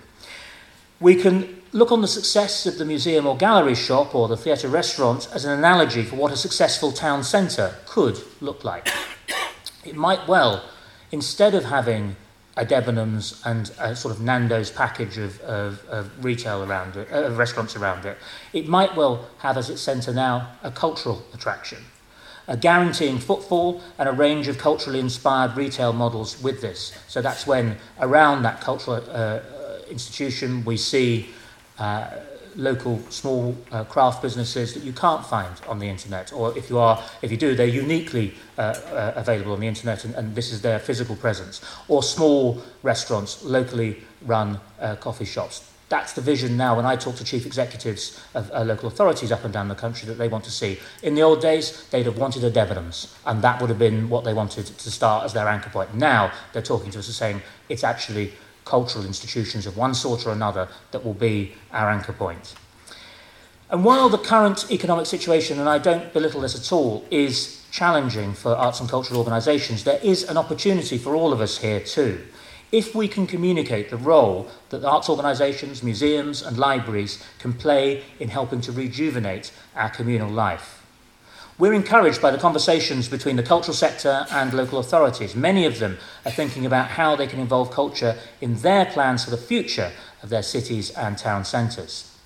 We 1.01 1.17
can 1.17 1.63
look 1.73 1.91
on 1.91 2.01
the 2.01 2.09
success 2.09 2.67
of 2.67 2.79
the 2.79 2.85
museum 2.85 3.27
or 3.27 3.37
gallery 3.37 3.75
shop 3.75 4.15
or 4.15 4.29
the 4.29 4.37
theatre 4.37 4.69
restaurant 4.69 5.29
as 5.35 5.45
an 5.45 5.59
analogy 5.59 6.05
for 6.05 6.17
what 6.17 6.33
a 6.33 6.37
successful 6.37 6.93
town 6.93 7.25
centre 7.25 7.75
could 7.87 8.21
look 8.41 8.65
like. 8.65 8.89
It 9.85 9.97
might 9.97 10.29
well, 10.29 10.65
instead 11.11 11.55
of 11.55 11.65
having 11.65 12.17
a 12.57 12.65
Debenhams 12.67 13.41
and 13.47 13.71
a 13.79 13.97
sort 13.97 14.15
of 14.15 14.21
Nando's 14.21 14.71
package 14.71 15.19
of, 15.19 15.41
of, 15.41 15.85
of 15.89 16.25
retail 16.25 16.63
around 16.63 16.97
it, 16.97 17.11
of 17.11 17.39
restaurants 17.39 17.77
around 17.77 18.05
it. 18.05 18.19
It 18.53 18.69
might 18.69 18.95
well 18.95 19.27
have 19.39 19.57
as 19.57 19.71
its 19.71 19.81
centre 19.81 20.13
now 20.13 20.53
a 20.63 20.71
cultural 20.71 21.25
attraction. 21.33 21.79
a 22.49 22.57
guaranteeing 22.57 23.19
footfall 23.19 23.81
and 23.99 24.09
a 24.09 24.13
range 24.13 24.49
of 24.49 24.59
culturally 24.59 24.99
inspired 24.99 25.57
retail 25.57 25.93
models 25.93 26.43
with 26.43 26.61
this. 26.61 26.93
So 27.09 27.23
that's 27.23 27.47
when 27.47 27.77
around 28.01 28.43
that 28.43 28.61
cultural 28.61 29.03
uh, 29.11 29.41
institution 29.89 30.65
we 30.65 30.77
see 30.77 31.31
uh, 31.79 32.11
local 32.57 33.01
small 33.11 33.57
uh, 33.71 33.85
craft 33.85 34.23
businesses 34.23 34.75
that 34.75 34.83
you 34.83 34.93
can't 34.93 35.25
find 35.25 35.55
on 35.69 35.79
the 35.79 35.89
internet 35.89 36.33
or 36.33 36.57
if 36.57 36.69
you 36.71 36.79
are 36.79 37.03
if 37.23 37.31
you 37.31 37.37
do 37.37 37.55
they're 37.55 37.67
uniquely 37.67 38.35
uh, 38.59 38.61
uh, 38.61 39.13
available 39.17 39.53
on 39.53 39.61
the 39.61 39.67
internet 39.67 40.05
and, 40.05 40.15
and 40.15 40.35
this 40.35 40.53
is 40.53 40.63
their 40.63 40.79
physical 40.79 41.17
presence 41.17 41.61
or 41.89 42.03
small 42.03 42.63
restaurants 42.83 43.43
locally 43.45 44.03
run 44.23 44.61
uh, 44.81 44.97
coffee 44.97 45.25
shops 45.25 45.73
that's 45.93 46.15
the 46.15 46.23
vision 46.23 46.57
now 46.57 46.77
when 46.77 46.87
I 46.87 46.97
talk 46.97 47.17
to 47.17 47.25
chief 47.25 47.45
executives 47.45 48.19
of 48.33 48.51
uh, 48.51 48.65
local 48.65 48.89
authorities 48.89 49.31
up 49.31 49.45
and 49.45 49.53
down 49.53 49.69
the 49.69 49.75
country 49.75 50.09
that 50.09 50.17
they 50.17 50.27
want 50.27 50.43
to 50.45 50.51
see. 50.51 50.79
In 51.03 51.15
the 51.15 51.21
old 51.21 51.43
days, 51.43 51.87
they'd 51.91 52.07
have 52.07 52.17
wanted 52.17 52.45
a 52.45 52.51
Debenhams, 52.51 53.15
and 53.27 53.43
that 53.43 53.61
would 53.61 53.69
have 53.69 53.79
been 53.79 54.09
what 54.09 54.25
they 54.25 54.33
wanted 54.33 54.65
to 54.65 54.91
start 54.91 55.27
as 55.27 55.35
their 55.35 55.47
anchor 55.47 55.69
point. 55.69 55.95
Now, 55.95 56.33
they're 56.55 56.63
talking 56.63 56.91
to 56.93 57.01
us 57.01 57.09
and 57.09 57.15
saying 57.15 57.43
it's 57.69 57.85
actually 57.85 58.33
cultural 58.65 59.05
institutions 59.05 59.67
of 59.67 59.77
one 59.77 59.95
sort 59.95 60.27
or 60.27 60.33
another 60.33 60.69
that 60.91 61.05
will 61.05 61.15
be 61.15 61.53
our 61.73 61.91
anchor 61.91 62.13
point. 62.13 62.55
And 63.71 63.85
while 63.85 64.11
the 64.11 64.19
current 64.19 64.71
economic 64.71 65.07
situation, 65.07 65.59
and 65.59 65.69
I 65.69 65.79
don't 65.79 66.13
belittle 66.13 66.43
this 66.43 66.55
at 66.55 66.73
all, 66.73 67.07
is 67.11 67.65
challenging 67.71 68.35
for 68.35 68.55
arts 68.55 68.81
and 68.81 68.89
cultural 68.89 69.19
organisations, 69.19 69.85
there 69.85 70.01
is 70.03 70.25
an 70.25 70.37
opportunity 70.37 70.99
for 70.99 71.17
all 71.17 71.33
of 71.33 71.41
us 71.41 71.59
here 71.59 71.81
too. 71.81 72.21
If 72.71 72.95
we 72.95 73.09
can 73.09 73.27
communicate 73.27 73.91
the 73.91 73.97
role 73.97 74.51
that 74.71 74.85
arts 74.85 75.09
organisations, 75.09 75.83
museums, 75.83 76.43
and 76.43 76.59
libraries 76.59 77.23
can 77.39 77.55
play 77.55 78.05
in 78.21 78.29
helping 78.29 78.61
to 78.63 78.73
rejuvenate 78.73 79.53
our 79.75 79.89
communal 79.89 80.31
life. 80.31 80.82
We're 81.63 81.75
encouraged 81.75 82.21
by 82.21 82.33
the 82.33 82.39
conversations 82.39 83.09
between 83.09 83.37
the 83.37 83.45
cultural 83.45 83.73
sector 83.73 84.27
and 84.33 84.53
local 84.53 84.81
authorities. 84.81 85.37
Many 85.37 85.65
of 85.65 85.79
them 85.79 85.97
are 86.25 86.33
thinking 86.33 86.67
about 86.67 86.89
how 86.89 87.15
they 87.15 87.29
can 87.29 87.39
involve 87.39 87.71
culture 87.71 88.19
in 88.41 88.57
their 88.63 88.87
plans 88.87 89.23
for 89.23 89.31
the 89.31 89.37
future 89.37 89.93
of 90.25 90.29
their 90.29 90.43
cities 90.43 90.91
and 90.91 91.17
town 91.17 91.45
centres. 91.45 92.19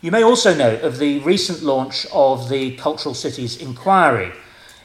You 0.00 0.10
may 0.10 0.24
also 0.24 0.52
know 0.56 0.74
of 0.80 0.98
the 0.98 1.20
recent 1.20 1.62
launch 1.62 2.04
of 2.12 2.48
the 2.48 2.74
Cultural 2.74 3.14
Cities 3.14 3.56
Inquiry. 3.58 4.32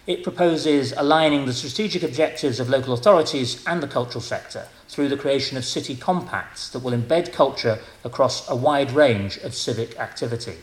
It 0.06 0.22
proposes 0.22 0.94
aligning 0.96 1.48
the 1.48 1.54
strategic 1.54 2.04
objectives 2.04 2.60
of 2.60 2.70
local 2.70 2.94
authorities 2.94 3.66
and 3.66 3.82
the 3.82 3.88
cultural 3.88 4.22
sector 4.22 4.68
through 4.88 5.10
the 5.10 5.18
creation 5.18 5.58
of 5.58 5.66
city 5.66 5.96
compacts 5.96 6.70
that 6.70 6.84
will 6.84 6.96
embed 6.96 7.34
culture 7.34 7.80
across 8.04 8.48
a 8.52 8.56
wide 8.56 8.92
range 8.92 9.38
of 9.38 9.56
civic 9.56 10.00
activity. 10.00 10.58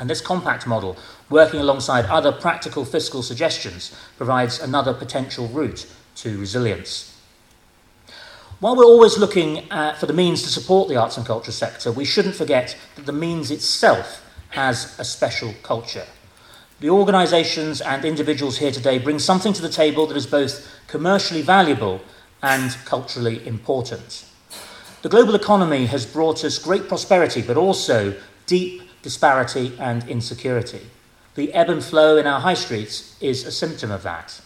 And 0.00 0.08
this 0.08 0.22
compact 0.22 0.66
model, 0.66 0.96
working 1.28 1.60
alongside 1.60 2.06
other 2.06 2.32
practical 2.32 2.86
fiscal 2.86 3.22
suggestions, 3.22 3.94
provides 4.16 4.58
another 4.58 4.94
potential 4.94 5.46
route 5.48 5.86
to 6.16 6.38
resilience. 6.38 7.16
While 8.60 8.76
we're 8.76 8.84
always 8.84 9.18
looking 9.18 9.70
at, 9.70 9.98
for 9.98 10.06
the 10.06 10.14
means 10.14 10.42
to 10.42 10.48
support 10.48 10.88
the 10.88 10.96
arts 10.96 11.18
and 11.18 11.26
culture 11.26 11.52
sector, 11.52 11.92
we 11.92 12.06
shouldn't 12.06 12.34
forget 12.34 12.76
that 12.96 13.06
the 13.06 13.12
means 13.12 13.50
itself 13.50 14.26
has 14.50 14.98
a 14.98 15.04
special 15.04 15.54
culture. 15.62 16.06
The 16.80 16.90
organisations 16.90 17.82
and 17.82 18.04
individuals 18.04 18.56
here 18.56 18.72
today 18.72 18.98
bring 18.98 19.18
something 19.18 19.52
to 19.52 19.62
the 19.62 19.68
table 19.68 20.06
that 20.06 20.16
is 20.16 20.26
both 20.26 20.66
commercially 20.86 21.42
valuable 21.42 22.00
and 22.42 22.74
culturally 22.86 23.46
important. 23.46 24.24
The 25.02 25.10
global 25.10 25.34
economy 25.34 25.86
has 25.86 26.06
brought 26.06 26.42
us 26.42 26.58
great 26.58 26.88
prosperity, 26.88 27.42
but 27.42 27.58
also 27.58 28.14
deep 28.46 28.82
disparity, 29.02 29.76
and 29.78 30.08
insecurity. 30.08 30.82
The 31.34 31.52
ebb 31.54 31.70
and 31.70 31.82
flow 31.82 32.16
in 32.16 32.26
our 32.26 32.40
high 32.40 32.54
streets 32.54 33.16
is 33.20 33.46
a 33.46 33.52
symptom 33.52 33.90
of 33.90 34.02
that. 34.02 34.40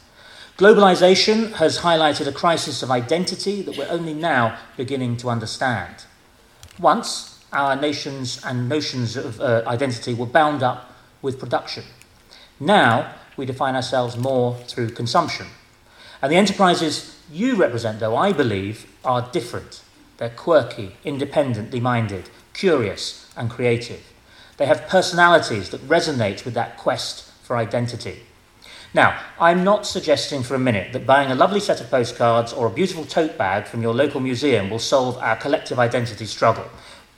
Globalization 0.59 1.55
has 1.55 1.79
highlighted 1.79 2.29
a 2.29 2.33
crisis 2.33 2.83
of 2.83 2.91
identity 2.91 3.63
that 3.63 3.77
we're 3.77 3.91
only 3.91 4.15
now 4.15 4.57
beginning 4.77 5.17
to 5.17 5.29
understand. 5.29 6.05
Once, 6.79 7.45
our 7.53 7.75
nations 7.75 8.41
and 8.45 8.69
notions 8.69 9.17
of 9.17 9.41
uh, 9.41 9.63
identity 9.67 10.15
were 10.15 10.27
bound 10.27 10.63
up 10.63 10.93
with 11.23 11.41
production. 11.41 11.85
Now, 12.61 13.15
we 13.37 13.47
define 13.47 13.75
ourselves 13.75 14.17
more 14.17 14.57
through 14.69 14.91
consumption. 14.91 15.47
And 16.23 16.31
the 16.31 16.37
enterprises 16.37 17.21
you 17.31 17.57
represent, 17.57 17.99
though, 17.99 18.17
I 18.17 18.33
believe, 18.33 18.87
are 19.05 19.29
different. 19.33 19.83
They're 20.19 20.31
quirky, 20.31 20.97
independently 21.05 21.81
minded, 21.81 22.31
curious, 22.53 23.29
and 23.37 23.51
creative. 23.51 24.14
They 24.57 24.67
have 24.67 24.89
personalities 24.89 25.71
that 25.71 25.89
resonate 25.89 26.45
with 26.45 26.55
that 26.55 26.77
quest 26.77 27.31
for 27.43 27.57
identity. 27.57 28.21
Now, 28.95 29.21
I'm 29.41 29.65
not 29.65 29.87
suggesting 29.87 30.45
for 30.45 30.55
a 30.55 30.61
minute 30.61 30.93
that 30.93 31.07
buying 31.07 31.33
a 31.33 31.35
lovely 31.35 31.59
set 31.59 31.81
of 31.81 31.91
postcards 31.91 32.53
or 32.53 32.69
a 32.69 32.71
beautiful 32.71 33.05
tote 33.05 33.37
bag 33.37 33.67
from 33.67 33.83
your 33.83 33.93
local 33.93 34.21
museum 34.21 34.71
will 34.71 34.79
solve 34.79 35.19
our 35.19 35.35
collective 35.35 35.81
identity 35.81 36.27
struggle. 36.27 36.67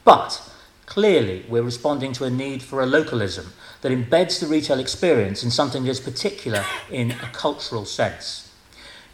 But 0.02 0.40
clearly, 0.87 1.45
we're 1.50 1.62
responding 1.62 2.14
to 2.14 2.25
a 2.25 2.31
need 2.31 2.62
for 2.62 2.81
a 2.81 2.87
localism 2.87 3.52
that 3.83 3.93
embeds 3.93 4.40
the 4.40 4.47
retail 4.47 4.81
experience 4.81 5.45
in 5.45 5.50
something 5.50 5.85
that 5.85 5.90
is 5.90 6.00
particular 6.00 6.64
in 6.90 7.11
a 7.11 7.31
cultural 7.35 7.85
sense. 7.85 8.50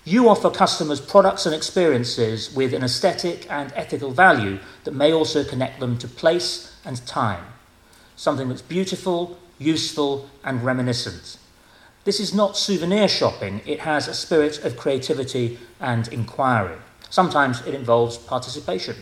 You 0.04 0.28
offer 0.28 0.50
customers 0.50 1.00
products 1.00 1.46
and 1.46 1.54
experiences 1.54 2.54
with 2.54 2.74
an 2.74 2.84
aesthetic 2.84 3.50
and 3.50 3.72
ethical 3.74 4.12
value 4.12 4.60
that 4.84 4.94
may 4.94 5.12
also 5.12 5.42
connect 5.42 5.80
them 5.80 5.98
to 5.98 6.06
place 6.06 6.76
and 6.84 7.04
time 7.06 7.44
something 8.22 8.48
that's 8.48 8.62
beautiful, 8.62 9.36
useful, 9.58 10.30
and 10.44 10.62
reminiscent. 10.62 11.38
This 12.04 12.20
is 12.20 12.32
not 12.32 12.56
souvenir 12.56 13.08
shopping, 13.08 13.62
it 13.66 13.80
has 13.80 14.06
a 14.06 14.14
spirit 14.14 14.64
of 14.64 14.76
creativity 14.76 15.58
and 15.80 16.06
inquiry. 16.06 16.76
Sometimes 17.10 17.66
it 17.66 17.74
involves 17.74 18.18
participation. 18.18 18.94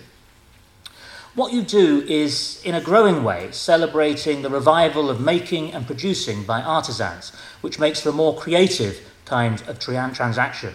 What 1.35 1.53
you 1.53 1.61
do 1.61 2.01
is, 2.09 2.63
in 2.65 2.75
a 2.75 2.81
growing 2.81 3.23
way, 3.23 3.53
celebrating 3.53 4.41
the 4.41 4.49
revival 4.49 5.11
of 5.11 5.21
making 5.21 5.75
and 5.75 5.87
producing 5.87 6.45
by 6.45 6.63
artisans, 6.63 7.31
which 7.61 7.79
makes 7.79 8.01
for 8.01 8.09
a 8.09 8.13
more 8.13 8.35
creative 8.35 9.07
kind 9.27 9.63
of 9.69 9.79
transaction. 9.79 10.73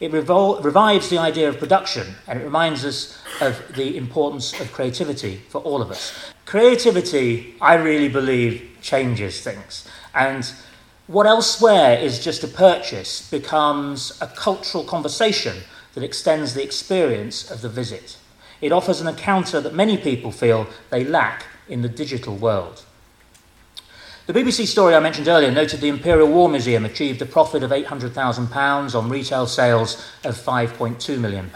It 0.00 0.12
revol- 0.12 0.62
revives 0.62 1.08
the 1.08 1.18
idea 1.18 1.48
of 1.48 1.58
production 1.58 2.14
and 2.26 2.40
it 2.40 2.44
reminds 2.44 2.84
us 2.84 3.18
of 3.40 3.62
the 3.74 3.96
importance 3.96 4.58
of 4.60 4.72
creativity 4.72 5.40
for 5.48 5.60
all 5.62 5.80
of 5.80 5.90
us. 5.90 6.32
Creativity, 6.44 7.54
I 7.60 7.74
really 7.74 8.08
believe, 8.08 8.76
changes 8.82 9.40
things. 9.40 9.88
And 10.14 10.50
what 11.06 11.26
elsewhere 11.26 11.98
is 11.98 12.22
just 12.22 12.44
a 12.44 12.48
purchase 12.48 13.30
becomes 13.30 14.16
a 14.20 14.26
cultural 14.26 14.84
conversation 14.84 15.56
that 15.94 16.04
extends 16.04 16.52
the 16.52 16.62
experience 16.62 17.50
of 17.50 17.62
the 17.62 17.68
visit. 17.68 18.18
It 18.60 18.72
offers 18.72 19.00
an 19.00 19.08
encounter 19.08 19.60
that 19.60 19.74
many 19.74 19.96
people 19.96 20.30
feel 20.30 20.66
they 20.90 21.04
lack 21.04 21.46
in 21.68 21.82
the 21.82 21.88
digital 21.88 22.36
world. 22.36 22.84
The 24.26 24.32
BBC 24.32 24.66
story 24.66 24.96
I 24.96 24.98
mentioned 24.98 25.28
earlier 25.28 25.52
noted 25.52 25.80
the 25.80 25.88
Imperial 25.88 26.26
War 26.26 26.48
Museum 26.48 26.84
achieved 26.84 27.22
a 27.22 27.26
profit 27.26 27.62
of 27.62 27.70
£800,000 27.70 28.98
on 28.98 29.08
retail 29.08 29.46
sales 29.46 30.04
of 30.24 30.36
£5.2 30.36 31.20
million. 31.20 31.48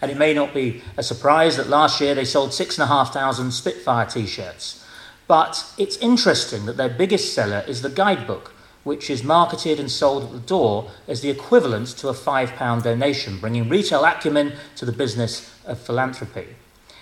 And 0.00 0.08
it 0.08 0.16
may 0.16 0.32
not 0.32 0.54
be 0.54 0.84
a 0.96 1.02
surprise 1.02 1.56
that 1.56 1.68
last 1.68 2.00
year 2.00 2.14
they 2.14 2.24
sold 2.24 2.54
6,500 2.54 3.52
Spitfire 3.52 4.06
t 4.06 4.26
shirts. 4.28 4.86
But 5.26 5.68
it's 5.76 5.96
interesting 5.96 6.66
that 6.66 6.76
their 6.76 6.88
biggest 6.88 7.34
seller 7.34 7.64
is 7.66 7.82
the 7.82 7.90
guidebook, 7.90 8.54
which 8.84 9.10
is 9.10 9.24
marketed 9.24 9.80
and 9.80 9.90
sold 9.90 10.22
at 10.22 10.30
the 10.30 10.38
door 10.38 10.92
as 11.08 11.20
the 11.20 11.30
equivalent 11.30 11.88
to 11.96 12.10
a 12.10 12.14
£5 12.14 12.82
donation, 12.84 13.40
bringing 13.40 13.68
retail 13.68 14.04
acumen 14.04 14.52
to 14.76 14.84
the 14.84 14.92
business 14.92 15.52
of 15.66 15.80
philanthropy. 15.80 16.46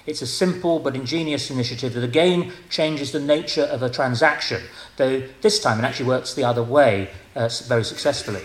It's 0.07 0.23
a 0.23 0.27
simple 0.27 0.79
but 0.79 0.95
ingenious 0.95 1.51
initiative 1.51 1.95
that 1.95 2.05
again 2.05 2.53
changes 2.71 3.13
the 3.13 3.21
nature 3.21 3.65
of 3.65 3.83
a 3.83 3.91
transaction, 3.91 4.63
though 4.97 5.23
this 5.43 5.61
time 5.61 5.79
it 5.81 5.85
actually 5.85 6.07
works 6.07 6.35
the 6.35 6.45
other 6.45 6.63
way 6.63 7.11
uh, 7.35 7.49
very 7.67 7.85
successfully. 7.85 8.43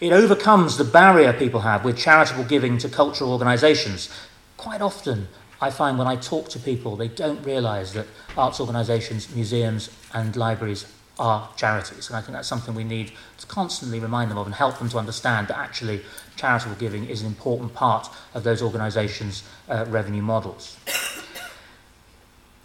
It 0.00 0.12
overcomes 0.12 0.76
the 0.76 0.84
barrier 0.84 1.32
people 1.32 1.60
have 1.60 1.84
with 1.84 1.98
charitable 1.98 2.44
giving 2.44 2.78
to 2.78 2.88
cultural 2.88 3.32
organisations. 3.32 4.10
Quite 4.56 4.80
often, 4.80 5.28
I 5.60 5.70
find 5.70 5.98
when 5.98 6.08
I 6.08 6.16
talk 6.16 6.48
to 6.50 6.58
people, 6.58 6.96
they 6.96 7.08
don't 7.08 7.44
realise 7.44 7.92
that 7.92 8.06
arts 8.36 8.60
organisations, 8.60 9.34
museums, 9.34 9.90
and 10.12 10.34
libraries 10.34 10.86
are 11.20 11.50
charities. 11.54 12.08
And 12.08 12.16
I 12.16 12.22
think 12.22 12.32
that's 12.32 12.48
something 12.48 12.74
we 12.74 12.82
need 12.82 13.12
to 13.38 13.46
constantly 13.46 14.00
remind 14.00 14.30
them 14.30 14.38
of 14.38 14.46
and 14.46 14.54
help 14.54 14.78
them 14.78 14.88
to 14.88 14.98
understand 14.98 15.48
that 15.48 15.58
actually 15.58 16.00
charitable 16.36 16.76
giving 16.76 17.04
is 17.04 17.20
an 17.20 17.26
important 17.26 17.74
part 17.74 18.08
of 18.32 18.42
those 18.42 18.62
organisations' 18.62 19.42
uh, 19.68 19.84
revenue 19.88 20.22
models. 20.22 20.78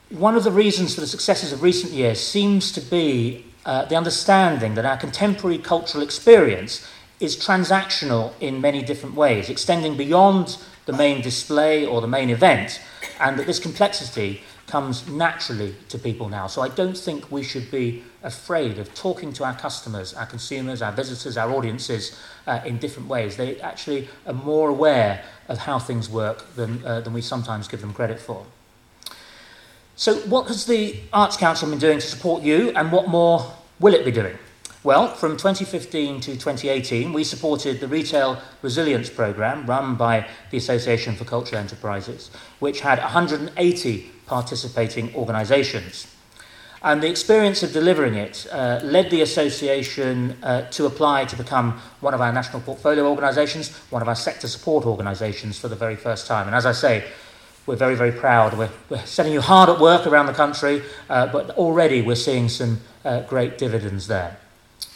One 0.09 0.35
of 0.35 0.45
the 0.45 0.51
reasons 0.51 0.95
for 0.95 1.01
the 1.01 1.07
successes 1.07 1.51
of 1.51 1.62
recent 1.62 1.91
years 1.91 2.21
seems 2.21 2.71
to 2.71 2.81
be 2.81 3.45
uh, 3.65 3.85
the 3.85 3.97
understanding 3.97 4.75
that 4.75 4.85
our 4.85 4.97
contemporary 4.97 5.57
cultural 5.57 6.01
experience 6.01 6.88
is 7.19 7.35
transactional 7.35 8.31
in 8.39 8.62
many 8.62 8.81
different 8.81 9.15
ways, 9.15 9.50
extending 9.50 9.97
beyond 9.97 10.57
the 10.85 10.93
main 10.93 11.21
display 11.21 11.85
or 11.85 12.00
the 12.00 12.07
main 12.07 12.29
event, 12.29 12.79
and 13.19 13.38
that 13.38 13.47
this 13.47 13.59
complexity 13.59 14.41
comes 14.67 15.07
naturally 15.07 15.75
to 15.89 15.98
people 15.98 16.27
now. 16.27 16.48
So 16.48 16.62
I 16.62 16.69
don't 16.69 16.98
think 16.98 17.31
we 17.31 17.43
should 17.43 17.69
be 17.69 18.03
afraid 18.24 18.79
of 18.79 18.93
talking 18.95 19.31
to 19.34 19.43
our 19.43 19.55
customers, 19.55 20.13
our 20.13 20.25
consumers, 20.25 20.81
our 20.81 20.91
visitors, 20.91 21.38
our 21.38 21.51
audiences 21.51 22.19
uh, 22.48 22.62
in 22.65 22.79
different 22.79 23.07
ways. 23.07 23.38
They 23.38 23.60
actually 23.62 24.10
are 24.25 24.34
more 24.34 24.69
aware 24.69 25.24
of 25.48 25.60
how 25.60 25.77
things 25.77 26.10
work 26.10 26.55
than, 26.55 26.84
uh, 26.84 27.01
than 27.01 27.13
we 27.13 27.22
sometimes 27.22 27.67
give 27.67 27.81
them 27.81 27.93
credit 27.93 28.19
for. 28.19 28.45
So, 29.95 30.15
what 30.22 30.48
has 30.48 30.65
the 30.65 31.00
Arts 31.13 31.38
Council 31.38 31.69
been 31.69 31.79
doing 31.79 32.00
to 32.00 32.05
support 32.05 32.43
you, 32.43 32.72
and 32.75 32.91
what 32.91 33.07
more 33.07 33.53
will 33.79 33.93
it 33.93 34.03
be 34.03 34.12
doing? 34.12 34.38
Well, 34.86 35.08
from 35.08 35.32
2015 35.32 36.22
to 36.22 36.32
2018, 36.34 37.12
we 37.12 37.24
supported 37.24 37.80
the 37.80 37.88
Retail 37.88 38.39
Resilience 38.62 39.10
Programme 39.10 39.65
run 39.65 39.96
by 39.96 40.27
the 40.51 40.58
Association 40.58 41.15
for 41.15 41.25
Cultural 41.25 41.60
Enterprises, 41.60 42.30
which 42.60 42.82
had 42.82 43.00
180 43.00 44.12
participating 44.27 45.15
organisations. 45.15 46.06
And 46.84 47.01
the 47.01 47.10
experience 47.10 47.63
of 47.63 47.74
delivering 47.74 48.13
it 48.13 48.46
uh, 48.51 48.80
led 48.84 49.10
the 49.10 49.24
association 49.24 50.38
uh, 50.44 50.70
to 50.70 50.86
apply 50.86 51.25
to 51.25 51.36
become 51.36 51.82
one 52.00 52.13
of 52.13 52.22
our 52.22 52.32
national 52.32 52.62
portfolio 52.62 53.10
organisations, 53.10 53.75
one 53.89 54.04
of 54.04 54.08
our 54.08 54.13
sector 54.13 54.48
support 54.48 54.86
organisations 54.86 55.58
for 55.58 55.68
the 55.68 55.75
very 55.75 55.96
first 55.96 56.27
time. 56.27 56.46
And 56.46 56.56
as 56.56 56.68
I 56.68 56.74
say, 56.74 57.06
we're 57.65 57.75
very, 57.75 57.96
very 57.96 58.12
proud. 58.12 58.56
We're, 58.56 58.70
we're 58.89 59.04
setting 59.08 59.34
you 59.34 59.42
hard 59.42 59.68
at 59.68 59.80
work 59.80 60.06
around 60.06 60.27
the 60.27 60.34
country, 60.34 60.84
uh, 61.10 61.25
but 61.25 61.50
already 61.58 62.04
we're 62.04 62.13
seeing 62.13 62.50
some 62.50 62.82
uh, 63.04 63.22
great 63.22 63.58
dividends 63.58 64.06
there. 64.06 64.38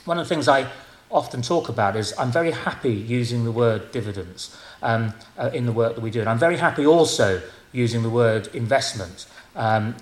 One 0.05 0.17
of 0.17 0.27
the 0.27 0.33
things 0.33 0.47
I 0.47 0.69
often 1.11 1.41
talk 1.41 1.69
about 1.69 1.95
is 1.95 2.13
I'm 2.17 2.31
very 2.31 2.51
happy 2.51 2.93
using 2.93 3.43
the 3.43 3.51
word 3.51 3.91
dividends 3.91 4.55
um, 4.81 5.13
uh, 5.37 5.49
in 5.53 5.65
the 5.65 5.71
work 5.71 5.95
that 5.95 6.01
we 6.01 6.11
do. 6.11 6.19
And 6.19 6.29
I'm 6.29 6.39
very 6.39 6.57
happy 6.57 6.85
also 6.85 7.41
using 7.71 8.03
the 8.03 8.09
word 8.09 8.47
investment. 8.53 9.25
Um, 9.55 9.95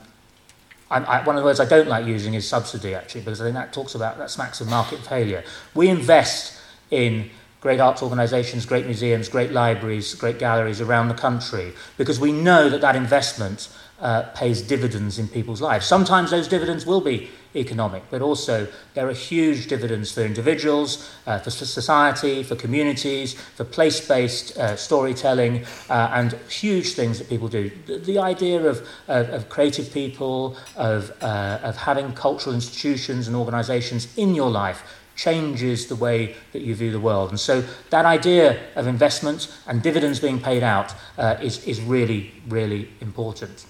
I, 0.89 0.99
I, 0.99 1.23
one 1.23 1.35
of 1.35 1.41
the 1.41 1.45
words 1.45 1.59
I 1.59 1.65
don't 1.65 1.87
like 1.87 2.05
using 2.05 2.33
is 2.33 2.47
subsidy, 2.47 2.93
actually, 2.93 3.21
because 3.21 3.41
I 3.41 3.45
think 3.45 3.55
that 3.55 3.73
talks 3.73 3.95
about, 3.95 4.17
that 4.17 4.29
smacks 4.29 4.61
of 4.61 4.69
market 4.69 4.99
failure. 4.99 5.43
We 5.73 5.89
invest 5.89 6.59
in 6.91 7.29
great 7.59 7.79
arts 7.79 8.01
organisations, 8.01 8.65
great 8.65 8.85
museums, 8.85 9.27
great 9.27 9.51
libraries, 9.51 10.13
great 10.15 10.39
galleries 10.39 10.79
around 10.79 11.09
the 11.09 11.15
country, 11.15 11.73
because 11.97 12.19
we 12.19 12.31
know 12.31 12.69
that 12.69 12.81
that 12.81 12.95
investment 12.95 13.69
uh, 13.99 14.23
pays 14.35 14.61
dividends 14.61 15.19
in 15.19 15.27
people's 15.27 15.61
lives. 15.61 15.85
Sometimes 15.85 16.31
those 16.31 16.47
dividends 16.47 16.85
will 16.85 17.01
be 17.01 17.29
economic, 17.55 18.03
but 18.09 18.21
also 18.21 18.67
there 18.93 19.07
are 19.07 19.13
huge 19.13 19.67
dividends 19.67 20.11
for 20.11 20.21
individuals, 20.21 21.09
uh, 21.25 21.39
for 21.39 21.49
society, 21.49 22.43
for 22.43 22.55
communities, 22.55 23.33
for 23.33 23.63
place 23.63 24.05
based 24.07 24.57
uh, 24.57 24.75
storytelling, 24.75 25.65
uh, 25.89 26.11
and 26.13 26.33
huge 26.49 26.93
things 26.93 27.17
that 27.17 27.29
people 27.29 27.47
do. 27.47 27.71
The, 27.87 27.97
the 27.97 28.19
idea 28.19 28.63
of, 28.63 28.87
of, 29.07 29.29
of, 29.29 29.49
creative 29.49 29.91
people, 29.91 30.55
of, 30.75 31.11
uh, 31.21 31.59
of 31.63 31.77
having 31.77 32.13
cultural 32.13 32.53
institutions 32.53 33.27
and 33.27 33.35
organizations 33.35 34.15
in 34.17 34.35
your 34.35 34.49
life 34.49 34.83
changes 35.15 35.87
the 35.87 35.95
way 35.95 36.35
that 36.53 36.61
you 36.61 36.75
view 36.75 36.91
the 36.91 36.99
world. 36.99 37.31
And 37.31 37.39
so 37.39 37.63
that 37.89 38.05
idea 38.05 38.59
of 38.75 38.85
investment 38.85 39.51
and 39.65 39.81
dividends 39.81 40.19
being 40.19 40.39
paid 40.39 40.61
out 40.61 40.93
uh, 41.17 41.37
is, 41.41 41.65
is 41.65 41.81
really, 41.81 42.31
really 42.47 42.89
important. 43.01 43.65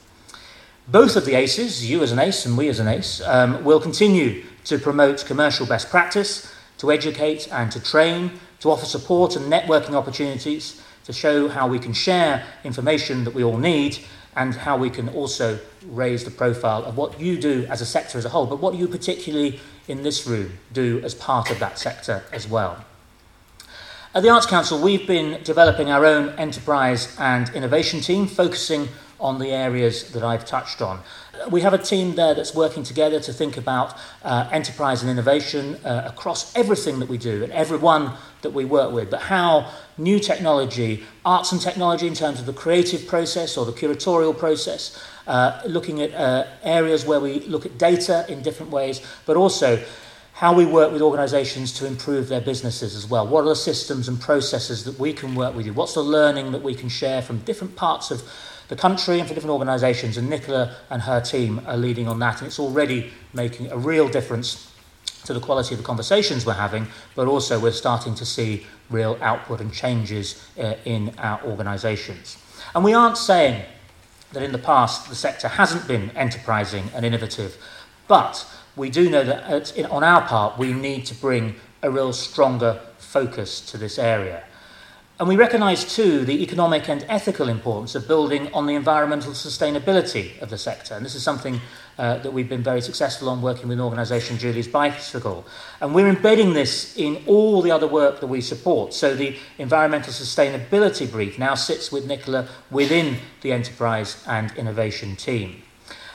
Both 0.89 1.17
of 1.17 1.25
the 1.25 1.35
ACEs, 1.35 1.89
you 1.89 2.01
as 2.01 2.13
an 2.13 2.19
ACE 2.19 2.45
and 2.45 2.57
we 2.57 2.69
as 2.69 2.79
an 2.79 2.87
ACE, 2.87 3.19
um, 3.25 3.61
will 3.65 3.81
continue 3.81 4.45
to 4.63 4.79
promote 4.79 5.25
commercial 5.25 5.65
best 5.65 5.89
practice, 5.89 6.49
to 6.77 6.93
educate 6.93 7.51
and 7.51 7.69
to 7.73 7.83
train, 7.83 8.39
to 8.61 8.71
offer 8.71 8.85
support 8.85 9.35
and 9.35 9.51
networking 9.51 9.95
opportunities, 9.95 10.81
to 11.03 11.11
show 11.11 11.49
how 11.49 11.67
we 11.67 11.77
can 11.77 11.91
share 11.91 12.45
information 12.63 13.25
that 13.25 13.33
we 13.33 13.43
all 13.43 13.57
need, 13.57 13.99
and 14.37 14.55
how 14.55 14.77
we 14.77 14.89
can 14.89 15.09
also 15.09 15.59
raise 15.87 16.23
the 16.23 16.31
profile 16.31 16.85
of 16.85 16.95
what 16.95 17.19
you 17.19 17.37
do 17.37 17.65
as 17.69 17.81
a 17.81 17.85
sector 17.85 18.17
as 18.17 18.23
a 18.23 18.29
whole, 18.29 18.45
but 18.45 18.61
what 18.61 18.73
you 18.75 18.87
particularly 18.87 19.59
in 19.89 20.03
this 20.03 20.25
room 20.25 20.57
do 20.71 21.01
as 21.03 21.13
part 21.13 21.51
of 21.51 21.59
that 21.59 21.77
sector 21.77 22.23
as 22.31 22.47
well. 22.47 22.85
At 24.15 24.23
the 24.23 24.29
Arts 24.29 24.45
Council, 24.45 24.81
we've 24.81 25.05
been 25.05 25.43
developing 25.43 25.91
our 25.91 26.05
own 26.05 26.29
enterprise 26.39 27.13
and 27.19 27.49
innovation 27.49 27.99
team, 27.99 28.25
focusing 28.25 28.87
on 29.19 29.39
the 29.39 29.49
areas 29.49 30.11
that 30.11 30.23
I've 30.23 30.45
touched 30.45 30.81
on. 30.81 31.01
We 31.49 31.61
have 31.61 31.73
a 31.73 31.77
team 31.77 32.15
there 32.15 32.33
that's 32.33 32.55
working 32.55 32.83
together 32.83 33.19
to 33.19 33.33
think 33.33 33.57
about 33.57 33.97
uh, 34.23 34.49
enterprise 34.51 35.01
and 35.01 35.11
innovation 35.11 35.75
uh, 35.85 36.03
across 36.05 36.55
everything 36.55 36.99
that 36.99 37.09
we 37.09 37.17
do 37.17 37.43
and 37.43 37.53
everyone 37.53 38.13
that 38.41 38.51
we 38.51 38.65
work 38.65 38.91
with, 38.91 39.09
but 39.09 39.21
how 39.21 39.71
new 39.97 40.19
technology, 40.19 41.03
arts 41.25 41.51
and 41.51 41.61
technology 41.61 42.07
in 42.07 42.13
terms 42.13 42.39
of 42.39 42.45
the 42.45 42.53
creative 42.53 43.07
process 43.07 43.57
or 43.57 43.65
the 43.65 43.71
curatorial 43.71 44.37
process, 44.37 45.01
uh, 45.27 45.61
looking 45.65 46.01
at 46.01 46.13
uh, 46.13 46.45
areas 46.63 47.05
where 47.05 47.19
we 47.19 47.39
look 47.41 47.65
at 47.65 47.77
data 47.77 48.25
in 48.29 48.41
different 48.41 48.71
ways, 48.71 49.01
but 49.25 49.35
also 49.35 49.83
how 50.37 50.53
we 50.53 50.67
work 50.67 50.91
with 50.91 51.01
organisations 51.01 51.73
to 51.73 51.87
improve 51.87 52.29
their 52.29 52.41
businesses 52.41 52.95
as 52.95 53.09
well. 53.09 53.27
What 53.27 53.41
are 53.41 53.49
the 53.49 53.55
systems 53.55 54.07
and 54.07 54.21
processes 54.21 54.83
that 54.83 54.99
we 54.99 55.11
can 55.11 55.33
work 55.33 55.55
with 55.55 55.65
you? 55.65 55.73
What's 55.73 55.95
the 55.95 56.01
learning 56.01 56.51
that 56.51 56.61
we 56.61 56.75
can 56.75 56.89
share 56.89 57.23
from 57.23 57.39
different 57.39 57.75
parts 57.75 58.11
of 58.11 58.21
the 58.67 58.75
country 58.75 59.19
and 59.19 59.27
for 59.27 59.33
different 59.33 59.53
organisations. 59.53 60.17
And 60.17 60.29
Nicola 60.29 60.75
and 60.89 61.01
her 61.03 61.21
team 61.21 61.61
are 61.65 61.77
leading 61.77 62.07
on 62.07 62.19
that, 62.19 62.39
and 62.39 62.47
it's 62.47 62.59
already 62.59 63.11
making 63.33 63.71
a 63.71 63.77
real 63.77 64.07
difference 64.07 64.71
to 65.25 65.33
the 65.33 65.39
quality 65.39 65.73
of 65.75 65.79
the 65.79 65.85
conversations 65.85 66.45
we're 66.45 66.53
having, 66.53 66.87
but 67.15 67.27
also 67.27 67.59
we're 67.59 67.71
starting 67.71 68.15
to 68.15 68.25
see 68.25 68.65
real 68.89 69.17
output 69.21 69.59
and 69.59 69.73
changes 69.73 70.41
uh, 70.57 70.75
in 70.85 71.13
our 71.17 71.41
organisations. 71.43 72.37
And 72.73 72.83
we 72.83 72.93
aren't 72.93 73.17
saying 73.17 73.63
that 74.31 74.43
in 74.43 74.51
the 74.51 74.57
past 74.57 75.09
the 75.09 75.15
sector 75.15 75.47
hasn't 75.47 75.87
been 75.87 76.11
enterprising 76.11 76.89
and 76.93 77.05
innovative, 77.05 77.57
but 78.07 78.45
we 78.75 78.89
do 78.89 79.09
know 79.09 79.23
that 79.23 79.85
on 79.89 80.03
our 80.03 80.21
part 80.21 80.57
we 80.57 80.71
need 80.71 81.05
to 81.07 81.15
bring 81.15 81.55
a 81.83 81.91
real 81.91 82.13
stronger 82.13 82.79
focus 82.97 83.61
to 83.71 83.77
this 83.77 83.99
area. 83.99 84.43
And 85.19 85.27
we 85.27 85.35
recognise 85.35 85.95
too 85.95 86.25
the 86.25 86.43
economic 86.43 86.87
and 86.87 87.03
ethical 87.09 87.49
importance 87.49 87.95
of 87.95 88.07
building 88.07 88.53
on 88.53 88.67
the 88.67 88.75
environmental 88.75 89.31
sustainability 89.31 90.39
of 90.43 90.51
the 90.51 90.59
sector. 90.59 90.93
And 90.93 91.03
this 91.03 91.15
is 91.15 91.23
something 91.23 91.59
uh, 91.97 92.19
that 92.19 92.31
we've 92.31 92.47
been 92.47 92.61
very 92.61 92.81
successful 92.81 93.27
on 93.29 93.41
working 93.41 93.67
with 93.67 93.79
an 93.79 93.83
organisation, 93.83 94.37
Julie's 94.37 94.67
Bicycle. 94.67 95.43
And 95.81 95.95
we're 95.95 96.07
embedding 96.07 96.53
this 96.53 96.95
in 96.97 97.23
all 97.25 97.63
the 97.63 97.71
other 97.71 97.87
work 97.87 98.19
that 98.19 98.27
we 98.27 98.41
support. 98.41 98.93
So 98.93 99.15
the 99.15 99.35
environmental 99.57 100.13
sustainability 100.13 101.09
brief 101.09 101.39
now 101.39 101.55
sits 101.55 101.91
with 101.91 102.05
Nicola 102.05 102.47
within 102.69 103.17
the 103.41 103.53
enterprise 103.53 104.23
and 104.27 104.55
innovation 104.55 105.15
team. 105.15 105.63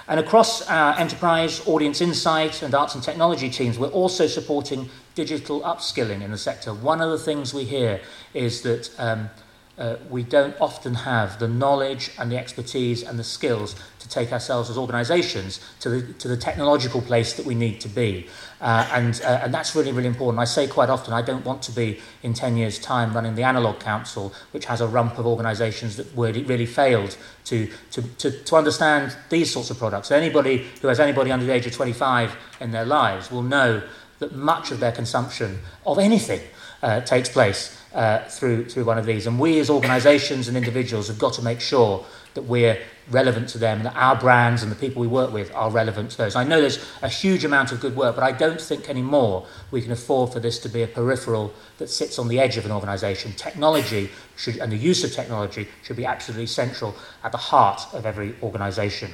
And 0.06 0.20
across 0.20 0.68
our 0.68 0.96
enterprise, 0.96 1.66
audience 1.66 2.00
insight, 2.00 2.62
and 2.62 2.72
arts 2.72 2.94
and 2.94 3.02
technology 3.02 3.50
teams, 3.50 3.78
we're 3.78 3.88
also 3.88 4.28
supporting 4.28 4.88
digital 5.14 5.60
upskilling 5.60 6.22
in 6.22 6.30
the 6.30 6.38
sector. 6.38 6.72
One 6.72 7.00
of 7.00 7.10
the 7.10 7.18
things 7.18 7.52
we 7.52 7.64
hear 7.64 8.00
is 8.34 8.62
that 8.62 8.90
um, 8.98 9.30
uh, 9.78 9.96
we 10.10 10.22
don't 10.22 10.54
often 10.60 10.94
have 10.94 11.38
the 11.38 11.48
knowledge 11.48 12.10
and 12.18 12.30
the 12.30 12.36
expertise 12.36 13.02
and 13.02 13.18
the 13.18 13.24
skills 13.24 13.74
to 13.98 14.08
take 14.08 14.30
ourselves 14.30 14.68
as 14.68 14.76
organisations 14.76 15.60
to 15.80 15.88
the, 15.88 16.12
to 16.14 16.28
the 16.28 16.36
technological 16.36 17.00
place 17.00 17.32
that 17.34 17.46
we 17.46 17.54
need 17.54 17.80
to 17.80 17.88
be. 17.88 18.28
Uh, 18.60 18.86
and, 18.92 19.22
uh, 19.24 19.40
and 19.42 19.54
that's 19.54 19.74
really, 19.74 19.90
really 19.90 20.08
important. 20.08 20.38
I 20.38 20.44
say 20.44 20.66
quite 20.66 20.90
often, 20.90 21.14
I 21.14 21.22
don't 21.22 21.44
want 21.44 21.62
to 21.62 21.72
be 21.72 22.00
in 22.22 22.34
10 22.34 22.56
years' 22.58 22.78
time 22.78 23.14
running 23.14 23.34
the 23.34 23.44
Analogue 23.44 23.80
Council, 23.80 24.34
which 24.50 24.66
has 24.66 24.82
a 24.82 24.86
rump 24.86 25.18
of 25.18 25.26
organisations 25.26 25.96
that 25.96 26.06
really, 26.14 26.42
really 26.42 26.66
failed 26.66 27.16
to, 27.46 27.68
to, 27.92 28.02
to, 28.02 28.30
to 28.30 28.56
understand 28.56 29.16
these 29.30 29.50
sorts 29.50 29.70
of 29.70 29.78
products. 29.78 30.08
So 30.08 30.16
anybody 30.16 30.66
who 30.82 30.88
has 30.88 31.00
anybody 31.00 31.32
under 31.32 31.46
the 31.46 31.52
age 31.52 31.66
of 31.66 31.72
25 31.72 32.36
in 32.60 32.72
their 32.72 32.84
lives 32.84 33.30
will 33.30 33.42
know 33.42 33.82
that 34.22 34.34
much 34.34 34.70
of 34.70 34.80
their 34.80 34.92
consumption 34.92 35.58
of 35.84 35.98
anything 35.98 36.40
uh, 36.82 37.00
takes 37.02 37.28
place 37.28 37.78
uh, 37.94 38.20
through, 38.28 38.64
through 38.68 38.84
one 38.84 38.98
of 38.98 39.06
these. 39.06 39.26
And 39.26 39.38
we 39.38 39.60
as 39.60 39.68
organisations 39.68 40.48
and 40.48 40.56
individuals 40.56 41.08
have 41.08 41.18
got 41.18 41.34
to 41.34 41.42
make 41.42 41.60
sure 41.60 42.04
that 42.34 42.42
we're 42.42 42.78
relevant 43.10 43.48
to 43.50 43.58
them, 43.58 43.82
that 43.82 43.94
our 43.94 44.16
brands 44.16 44.62
and 44.62 44.72
the 44.72 44.76
people 44.76 45.02
we 45.02 45.08
work 45.08 45.32
with 45.32 45.52
are 45.54 45.70
relevant 45.70 46.10
to 46.12 46.16
those. 46.16 46.34
I 46.34 46.44
know 46.44 46.60
there's 46.60 46.82
a 47.02 47.08
huge 47.08 47.44
amount 47.44 47.72
of 47.72 47.80
good 47.80 47.94
work, 47.94 48.14
but 48.14 48.24
I 48.24 48.32
don't 48.32 48.60
think 48.60 48.88
anymore 48.88 49.46
we 49.70 49.82
can 49.82 49.92
afford 49.92 50.32
for 50.32 50.40
this 50.40 50.58
to 50.60 50.68
be 50.68 50.82
a 50.82 50.86
peripheral 50.86 51.52
that 51.78 51.88
sits 51.88 52.18
on 52.18 52.28
the 52.28 52.40
edge 52.40 52.56
of 52.56 52.64
an 52.64 52.72
organisation. 52.72 53.32
Technology 53.32 54.08
should, 54.36 54.56
and 54.58 54.72
the 54.72 54.76
use 54.76 55.04
of 55.04 55.12
technology 55.12 55.68
should 55.82 55.96
be 55.96 56.06
absolutely 56.06 56.46
central 56.46 56.94
at 57.22 57.32
the 57.32 57.38
heart 57.38 57.82
of 57.92 58.06
every 58.06 58.34
organisation. 58.42 59.10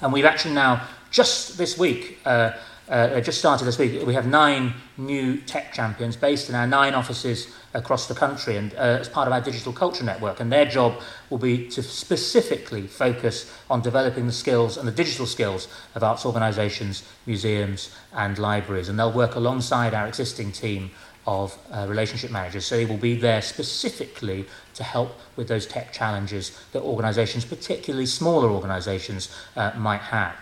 And 0.00 0.12
we've 0.12 0.24
actually 0.24 0.54
now, 0.54 0.88
just 1.12 1.56
this 1.56 1.78
week, 1.78 2.18
uh, 2.24 2.52
uh, 2.88 3.20
just 3.20 3.38
started 3.38 3.64
this 3.64 3.78
week, 3.78 4.06
we 4.06 4.14
have 4.14 4.26
nine 4.26 4.74
new 4.98 5.38
tech 5.38 5.72
champions 5.72 6.16
based 6.16 6.48
in 6.48 6.54
our 6.54 6.66
nine 6.66 6.94
offices 6.94 7.54
across 7.72 8.06
the 8.08 8.14
country 8.14 8.56
and 8.56 8.74
uh, 8.74 8.98
as 9.00 9.08
part 9.08 9.26
of 9.26 9.32
our 9.32 9.40
digital 9.40 9.72
culture 9.72 10.04
network. 10.04 10.38
And 10.40 10.52
their 10.52 10.66
job 10.66 11.00
will 11.30 11.38
be 11.38 11.68
to 11.68 11.82
specifically 11.82 12.86
focus 12.86 13.50
on 13.70 13.80
developing 13.80 14.26
the 14.26 14.32
skills 14.32 14.76
and 14.76 14.86
the 14.86 14.92
digital 14.92 15.26
skills 15.26 15.68
of 15.94 16.02
arts 16.02 16.26
organisations, 16.26 17.02
museums, 17.26 17.94
and 18.12 18.38
libraries. 18.38 18.88
And 18.88 18.98
they'll 18.98 19.12
work 19.12 19.34
alongside 19.34 19.94
our 19.94 20.06
existing 20.06 20.52
team 20.52 20.90
of 21.26 21.56
uh, 21.72 21.86
relationship 21.88 22.30
managers. 22.30 22.66
So 22.66 22.76
they 22.76 22.84
will 22.84 22.98
be 22.98 23.14
there 23.16 23.40
specifically 23.40 24.46
to 24.74 24.84
help 24.84 25.18
with 25.36 25.48
those 25.48 25.66
tech 25.66 25.92
challenges 25.92 26.58
that 26.72 26.82
organisations, 26.82 27.46
particularly 27.46 28.06
smaller 28.06 28.50
organisations, 28.50 29.34
uh, 29.56 29.72
might 29.76 30.02
have. 30.02 30.36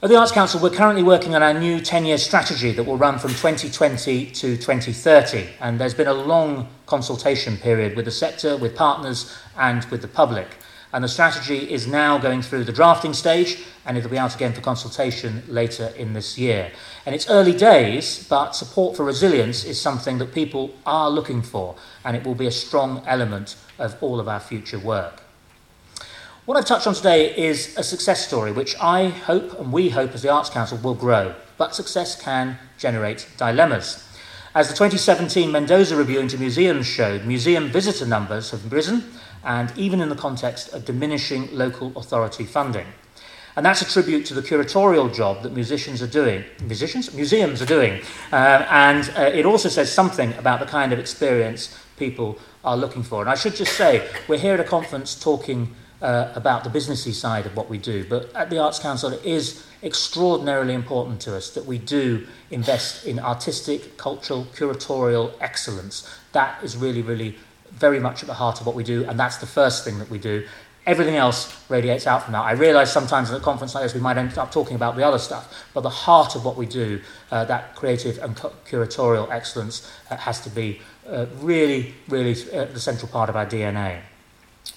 At 0.00 0.10
the 0.10 0.16
Arts 0.16 0.30
Council, 0.30 0.60
we're 0.60 0.70
currently 0.70 1.02
working 1.02 1.34
on 1.34 1.42
our 1.42 1.52
new 1.52 1.80
10 1.80 2.06
year 2.06 2.18
strategy 2.18 2.70
that 2.70 2.84
will 2.84 2.96
run 2.96 3.18
from 3.18 3.30
2020 3.30 4.26
to 4.26 4.56
2030. 4.56 5.48
And 5.60 5.80
there's 5.80 5.92
been 5.92 6.06
a 6.06 6.14
long 6.14 6.68
consultation 6.86 7.56
period 7.56 7.96
with 7.96 8.04
the 8.04 8.12
sector, 8.12 8.56
with 8.56 8.76
partners, 8.76 9.36
and 9.56 9.84
with 9.86 10.00
the 10.00 10.06
public. 10.06 10.46
And 10.92 11.02
the 11.02 11.08
strategy 11.08 11.68
is 11.68 11.88
now 11.88 12.16
going 12.16 12.42
through 12.42 12.62
the 12.62 12.72
drafting 12.72 13.12
stage, 13.12 13.64
and 13.86 13.98
it'll 13.98 14.08
be 14.08 14.18
out 14.18 14.36
again 14.36 14.52
for 14.52 14.60
consultation 14.60 15.42
later 15.48 15.92
in 15.96 16.12
this 16.12 16.38
year. 16.38 16.70
And 17.04 17.12
it's 17.12 17.28
early 17.28 17.52
days, 17.52 18.24
but 18.28 18.54
support 18.54 18.96
for 18.96 19.04
resilience 19.04 19.64
is 19.64 19.80
something 19.80 20.18
that 20.18 20.32
people 20.32 20.76
are 20.86 21.10
looking 21.10 21.42
for, 21.42 21.74
and 22.04 22.16
it 22.16 22.24
will 22.24 22.36
be 22.36 22.46
a 22.46 22.52
strong 22.52 23.02
element 23.04 23.56
of 23.80 24.00
all 24.00 24.20
of 24.20 24.28
our 24.28 24.38
future 24.38 24.78
work. 24.78 25.24
What 26.48 26.56
I've 26.56 26.64
touched 26.64 26.86
on 26.86 26.94
today 26.94 27.36
is 27.36 27.76
a 27.76 27.82
success 27.82 28.26
story 28.26 28.52
which 28.52 28.74
I 28.80 29.08
hope 29.08 29.60
and 29.60 29.70
we 29.70 29.90
hope 29.90 30.14
as 30.14 30.22
the 30.22 30.30
Arts 30.30 30.48
Council 30.48 30.78
will 30.78 30.94
grow, 30.94 31.34
but 31.58 31.74
success 31.74 32.18
can 32.18 32.58
generate 32.78 33.28
dilemmas. 33.36 34.02
As 34.54 34.66
the 34.66 34.74
2017 34.74 35.52
Mendoza 35.52 35.94
Review 35.94 36.20
into 36.20 36.38
Museums 36.38 36.86
showed, 36.86 37.26
museum 37.26 37.68
visitor 37.68 38.06
numbers 38.06 38.50
have 38.52 38.72
risen, 38.72 39.04
and 39.44 39.70
even 39.76 40.00
in 40.00 40.08
the 40.08 40.16
context 40.16 40.72
of 40.72 40.86
diminishing 40.86 41.54
local 41.54 41.92
authority 41.96 42.44
funding. 42.44 42.86
And 43.54 43.66
that's 43.66 43.82
a 43.82 43.84
tribute 43.84 44.24
to 44.24 44.32
the 44.32 44.40
curatorial 44.40 45.14
job 45.14 45.42
that 45.42 45.52
musicians 45.52 46.00
are 46.00 46.06
doing, 46.06 46.44
musicians, 46.62 47.12
museums 47.12 47.60
are 47.60 47.66
doing. 47.66 48.00
Uh, 48.32 48.64
and 48.70 49.12
uh, 49.18 49.20
it 49.34 49.44
also 49.44 49.68
says 49.68 49.92
something 49.92 50.32
about 50.38 50.60
the 50.60 50.66
kind 50.66 50.94
of 50.94 50.98
experience 50.98 51.78
people 51.98 52.38
are 52.64 52.74
looking 52.78 53.02
for. 53.02 53.20
And 53.20 53.28
I 53.28 53.34
should 53.34 53.54
just 53.54 53.76
say, 53.76 54.08
we're 54.28 54.38
here 54.38 54.54
at 54.54 54.60
a 54.60 54.64
conference 54.64 55.14
talking 55.14 55.74
uh, 56.00 56.32
about 56.34 56.64
the 56.64 56.70
businessy 56.70 57.12
side 57.12 57.46
of 57.46 57.56
what 57.56 57.68
we 57.68 57.78
do. 57.78 58.04
But 58.08 58.34
at 58.34 58.50
the 58.50 58.58
Arts 58.58 58.78
Council, 58.78 59.12
it 59.12 59.24
is 59.24 59.64
extraordinarily 59.82 60.74
important 60.74 61.20
to 61.22 61.36
us 61.36 61.50
that 61.50 61.66
we 61.66 61.78
do 61.78 62.26
invest 62.50 63.06
in 63.06 63.18
artistic, 63.18 63.96
cultural, 63.96 64.46
curatorial 64.54 65.32
excellence. 65.40 66.08
That 66.32 66.62
is 66.62 66.76
really, 66.76 67.02
really 67.02 67.36
very 67.70 68.00
much 68.00 68.22
at 68.22 68.26
the 68.26 68.34
heart 68.34 68.60
of 68.60 68.66
what 68.66 68.74
we 68.74 68.84
do, 68.84 69.04
and 69.04 69.18
that's 69.18 69.36
the 69.36 69.46
first 69.46 69.84
thing 69.84 69.98
that 69.98 70.10
we 70.10 70.18
do. 70.18 70.46
Everything 70.86 71.16
else 71.16 71.54
radiates 71.68 72.06
out 72.06 72.22
from 72.22 72.32
that. 72.32 72.40
I 72.40 72.52
realise 72.52 72.90
sometimes 72.90 73.28
in 73.28 73.36
a 73.36 73.40
conference 73.40 73.74
like 73.74 73.84
this 73.84 73.92
we 73.92 74.00
might 74.00 74.16
end 74.16 74.36
up 74.38 74.50
talking 74.50 74.74
about 74.74 74.96
the 74.96 75.06
other 75.06 75.18
stuff, 75.18 75.66
but 75.74 75.82
the 75.82 75.90
heart 75.90 76.34
of 76.34 76.46
what 76.46 76.56
we 76.56 76.64
do, 76.64 77.00
uh, 77.30 77.44
that 77.44 77.76
creative 77.76 78.18
and 78.18 78.34
curatorial 78.36 79.30
excellence, 79.30 79.90
uh, 80.10 80.16
has 80.16 80.40
to 80.40 80.50
be 80.50 80.80
uh, 81.06 81.26
really, 81.40 81.94
really 82.08 82.32
uh, 82.52 82.64
the 82.64 82.80
central 82.80 83.10
part 83.10 83.28
of 83.28 83.36
our 83.36 83.44
DNA. 83.46 84.00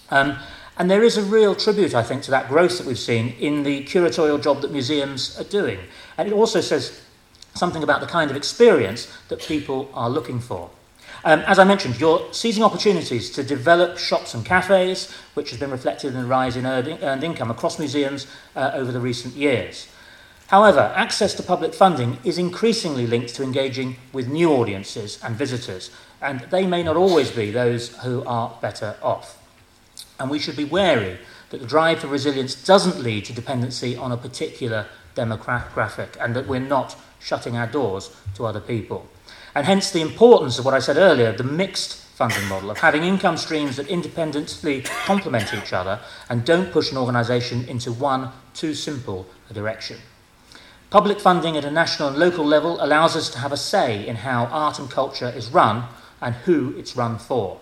Um, 0.09 0.37
and 0.81 0.89
there 0.89 1.03
is 1.03 1.15
a 1.15 1.21
real 1.21 1.53
tribute, 1.53 1.93
I 1.93 2.01
think, 2.01 2.23
to 2.23 2.31
that 2.31 2.49
growth 2.49 2.79
that 2.79 2.87
we've 2.87 2.97
seen 2.97 3.35
in 3.39 3.61
the 3.61 3.83
curatorial 3.83 4.41
job 4.41 4.61
that 4.61 4.71
museums 4.71 5.39
are 5.39 5.43
doing. 5.43 5.77
And 6.17 6.27
it 6.27 6.33
also 6.33 6.59
says 6.59 6.99
something 7.53 7.83
about 7.83 8.01
the 8.01 8.07
kind 8.07 8.31
of 8.31 8.35
experience 8.35 9.07
that 9.27 9.41
people 9.41 9.91
are 9.93 10.09
looking 10.09 10.39
for. 10.39 10.71
Um, 11.23 11.41
as 11.41 11.59
I 11.59 11.65
mentioned, 11.65 11.99
you're 11.99 12.27
seizing 12.33 12.63
opportunities 12.63 13.29
to 13.29 13.43
develop 13.43 13.99
shops 13.99 14.33
and 14.33 14.43
cafes, 14.43 15.11
which 15.35 15.51
has 15.51 15.59
been 15.59 15.69
reflected 15.69 16.15
in 16.15 16.19
the 16.19 16.25
rise 16.25 16.57
in 16.57 16.65
earned 16.65 17.23
income 17.23 17.51
across 17.51 17.77
museums 17.77 18.25
uh, 18.55 18.71
over 18.73 18.91
the 18.91 18.99
recent 18.99 19.35
years. 19.35 19.87
However, 20.47 20.91
access 20.95 21.35
to 21.35 21.43
public 21.43 21.75
funding 21.75 22.17
is 22.23 22.39
increasingly 22.39 23.05
linked 23.05 23.35
to 23.35 23.43
engaging 23.43 23.97
with 24.13 24.29
new 24.29 24.51
audiences 24.51 25.19
and 25.23 25.35
visitors, 25.35 25.91
and 26.23 26.39
they 26.49 26.65
may 26.65 26.81
not 26.81 26.97
always 26.97 27.29
be 27.29 27.51
those 27.51 27.95
who 27.97 28.23
are 28.25 28.57
better 28.63 28.95
off. 29.03 29.37
And 30.21 30.29
we 30.29 30.37
should 30.37 30.55
be 30.55 30.65
wary 30.65 31.17
that 31.49 31.61
the 31.61 31.65
drive 31.65 31.99
for 31.99 32.07
resilience 32.07 32.53
doesn't 32.53 33.01
lead 33.01 33.25
to 33.25 33.33
dependency 33.33 33.95
on 33.97 34.11
a 34.11 34.17
particular 34.17 34.85
demographic 35.15 36.09
and 36.21 36.35
that 36.35 36.47
we're 36.47 36.59
not 36.59 36.95
shutting 37.19 37.57
our 37.57 37.65
doors 37.65 38.15
to 38.35 38.45
other 38.45 38.59
people. 38.59 39.07
And 39.55 39.65
hence 39.65 39.89
the 39.89 40.01
importance 40.01 40.59
of 40.59 40.65
what 40.65 40.75
I 40.75 40.79
said 40.79 40.97
earlier, 40.97 41.31
the 41.31 41.43
mixed 41.43 41.95
funding 41.95 42.47
model 42.47 42.69
of 42.69 42.77
having 42.77 43.03
income 43.03 43.35
streams 43.35 43.77
that 43.77 43.87
independently 43.87 44.81
complement 44.81 45.55
each 45.55 45.73
other 45.73 45.99
and 46.29 46.45
don't 46.45 46.71
push 46.71 46.91
an 46.91 46.99
organisation 46.99 47.67
into 47.67 47.91
one 47.91 48.29
too 48.53 48.75
simple 48.75 49.25
a 49.49 49.55
direction. 49.55 49.97
Public 50.91 51.19
funding 51.19 51.57
at 51.57 51.65
a 51.65 51.71
national 51.71 52.09
and 52.09 52.17
local 52.17 52.45
level 52.45 52.77
allows 52.83 53.15
us 53.15 53.27
to 53.31 53.39
have 53.39 53.51
a 53.51 53.57
say 53.57 54.07
in 54.07 54.17
how 54.17 54.45
art 54.45 54.77
and 54.77 54.87
culture 54.87 55.29
is 55.29 55.49
run 55.49 55.85
and 56.21 56.35
who 56.35 56.75
it's 56.77 56.95
run 56.95 57.17
for. 57.17 57.59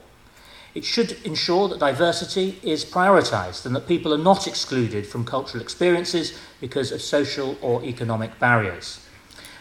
It 0.76 0.86
should 0.86 1.18
ensure 1.26 1.68
that 1.68 1.80
diversity 1.80 2.60
is 2.62 2.86
prioritised 2.86 3.66
and 3.66 3.76
that 3.76 3.88
people 3.88 4.14
are 4.14 4.18
not 4.18 4.48
excluded 4.48 5.08
from 5.08 5.26
cultural 5.26 5.62
experiences 5.62 6.38
because 6.62 6.92
of 6.92 7.02
social 7.02 7.58
or 7.62 7.84
economic 7.84 8.38
barriers. 8.40 9.00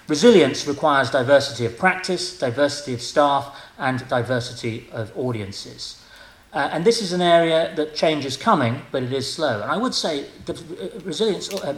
Resilience 0.07 0.67
requires 0.67 1.11
diversity 1.11 1.67
of 1.67 1.79
practice, 1.79 2.39
diversity 2.39 2.95
of 2.95 3.03
staff, 3.03 3.55
and 3.79 4.07
diversity 4.09 4.89
of 4.93 5.13
audiences. 5.17 6.03
Uh, 6.53 6.71
and 6.73 6.85
this 6.85 7.03
is 7.03 7.13
an 7.13 7.21
area 7.21 7.75
that 7.77 7.95
change 7.95 8.25
is 8.25 8.37
coming, 8.37 8.81
but 8.91 9.03
it 9.03 9.13
is 9.13 9.31
slow. 9.31 9.61
And 9.61 9.71
I 9.71 9.77
would 9.77 9.95
say 9.95 10.27
that 10.47 10.59
uh, 10.59 10.99
resilience 11.05 11.53
uh, 11.53 11.75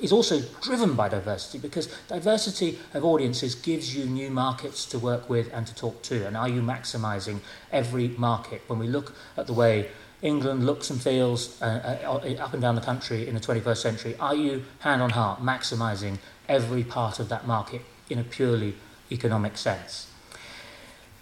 is 0.00 0.12
also 0.12 0.40
driven 0.62 0.94
by 0.94 1.08
diversity 1.08 1.58
because 1.58 1.86
diversity 2.08 2.78
of 2.94 3.04
audiences 3.04 3.54
gives 3.54 3.94
you 3.94 4.04
new 4.04 4.30
markets 4.30 4.86
to 4.86 4.98
work 4.98 5.28
with 5.28 5.52
and 5.52 5.66
to 5.66 5.74
talk 5.74 6.02
to. 6.02 6.26
And 6.26 6.36
are 6.36 6.48
you 6.48 6.62
maximizing 6.62 7.40
every 7.72 8.08
market? 8.08 8.62
When 8.66 8.78
we 8.78 8.86
look 8.86 9.14
at 9.36 9.46
the 9.46 9.52
way 9.52 9.88
England 10.22 10.66
looks 10.66 10.90
and 10.90 11.00
feels 11.00 11.60
uh, 11.62 12.00
uh, 12.12 12.42
up 12.42 12.52
and 12.52 12.62
down 12.62 12.74
the 12.74 12.80
country 12.80 13.28
in 13.28 13.34
the 13.34 13.40
21st 13.40 13.76
century, 13.76 14.16
are 14.18 14.34
you, 14.34 14.64
hand 14.80 15.00
on 15.00 15.10
heart, 15.10 15.40
maximizing 15.40 16.18
every 16.48 16.82
part 16.82 17.20
of 17.20 17.28
that 17.28 17.46
market 17.46 17.82
in 18.10 18.18
a 18.18 18.24
purely 18.24 18.74
economic 19.12 19.56
sense? 19.56 20.10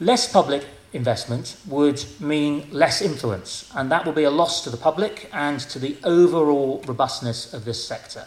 Less 0.00 0.30
public 0.30 0.64
investment 0.92 1.56
would 1.66 2.04
mean 2.20 2.68
less 2.70 3.02
influence, 3.02 3.70
and 3.74 3.90
that 3.90 4.04
will 4.04 4.12
be 4.12 4.24
a 4.24 4.30
loss 4.30 4.64
to 4.64 4.70
the 4.70 4.76
public 4.76 5.28
and 5.32 5.60
to 5.60 5.78
the 5.78 5.96
overall 6.04 6.82
robustness 6.86 7.52
of 7.52 7.64
this 7.64 7.86
sector. 7.86 8.26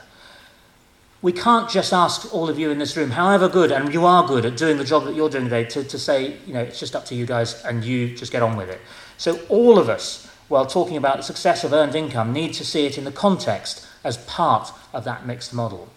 We 1.22 1.34
can't 1.34 1.70
just 1.70 1.92
ask 1.92 2.34
all 2.34 2.50
of 2.50 2.58
you 2.58 2.72
in 2.72 2.80
this 2.80 2.96
room, 2.96 3.12
however 3.12 3.50
good, 3.50 3.72
and 3.72 3.94
you 3.94 4.06
are 4.06 4.26
good 4.26 4.46
at 4.46 4.56
doing 4.56 4.78
the 4.78 4.86
job 4.86 5.04
that 5.04 5.16
you're 5.16 5.30
doing 5.30 5.46
today, 5.46 5.66
to, 5.66 5.84
to 5.84 6.00
say, 6.00 6.38
you 6.46 6.54
know, 6.54 6.62
it's 6.62 6.80
just 6.80 6.96
up 6.96 7.06
to 7.06 7.16
you 7.16 7.26
guys 7.26 7.62
and 7.66 7.84
you 7.84 8.16
just 8.16 8.32
get 8.32 8.42
on 8.42 8.56
with 8.56 8.70
it. 8.70 8.80
So 9.18 9.38
all 9.50 9.78
of 9.78 9.90
us, 9.90 10.28
while 10.48 10.66
talking 10.66 10.96
about 10.96 11.18
the 11.18 11.24
success 11.24 11.66
of 11.66 11.74
earned 11.74 11.94
income, 11.94 12.32
need 12.32 12.54
to 12.54 12.66
see 12.66 12.86
it 12.86 12.98
in 12.98 13.04
the 13.04 13.12
context 13.12 13.86
as 14.04 14.16
part 14.18 14.72
of 14.94 15.04
that 15.04 15.26
mixed 15.26 15.54
model. 15.54 15.90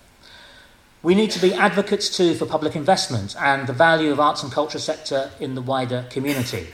We 1.05 1.15
need 1.15 1.31
to 1.33 1.41
be 1.41 1.55
advocates 1.55 2.17
too 2.17 2.35
for 2.35 2.47
public 2.47 2.75
investment 2.75 3.37
and 3.41 3.69
the 3.69 3.73
value 3.73 4.11
of 4.11 4.19
arts 4.19 4.43
and 4.43 4.51
culture 4.51 4.79
sector 4.81 5.31
in 5.39 5.55
the 5.55 5.63
wider 5.63 6.05
community. 6.11 6.67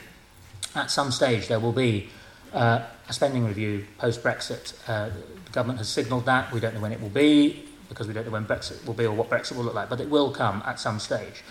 At 0.75 0.89
some 0.89 1.11
stage, 1.11 1.47
there 1.47 1.59
will 1.59 1.71
be 1.71 2.09
uh, 2.51 2.83
a 3.07 3.13
spending 3.13 3.45
review 3.45 3.85
post 3.99 4.23
Brexit. 4.23 4.73
Uh, 4.87 5.09
the 5.45 5.51
government 5.51 5.79
has 5.79 5.89
signalled 5.89 6.25
that. 6.25 6.51
We 6.51 6.59
don't 6.59 6.73
know 6.73 6.81
when 6.81 6.91
it 6.91 7.01
will 7.01 7.09
be 7.09 7.68
because 7.89 8.07
we 8.07 8.13
don't 8.13 8.25
know 8.25 8.31
when 8.31 8.45
Brexit 8.45 8.85
will 8.85 8.93
be 8.93 9.05
or 9.05 9.13
what 9.13 9.29
Brexit 9.29 9.57
will 9.57 9.63
look 9.63 9.73
like, 9.73 9.89
but 9.89 9.99
it 9.99 10.09
will 10.09 10.31
come 10.31 10.63
at 10.65 10.79
some 10.79 10.99
stage. 10.99 11.43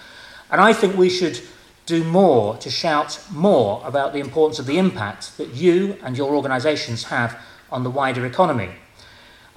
And 0.50 0.60
I 0.60 0.72
think 0.72 0.96
we 0.96 1.10
should 1.10 1.40
do 1.84 2.04
more 2.04 2.56
to 2.58 2.70
shout 2.70 3.20
more 3.30 3.82
about 3.84 4.12
the 4.12 4.20
importance 4.20 4.58
of 4.58 4.66
the 4.66 4.78
impact 4.78 5.36
that 5.36 5.54
you 5.54 5.96
and 6.02 6.16
your 6.16 6.34
organisations 6.34 7.04
have 7.04 7.38
on 7.70 7.82
the 7.82 7.90
wider 7.90 8.24
economy. 8.24 8.70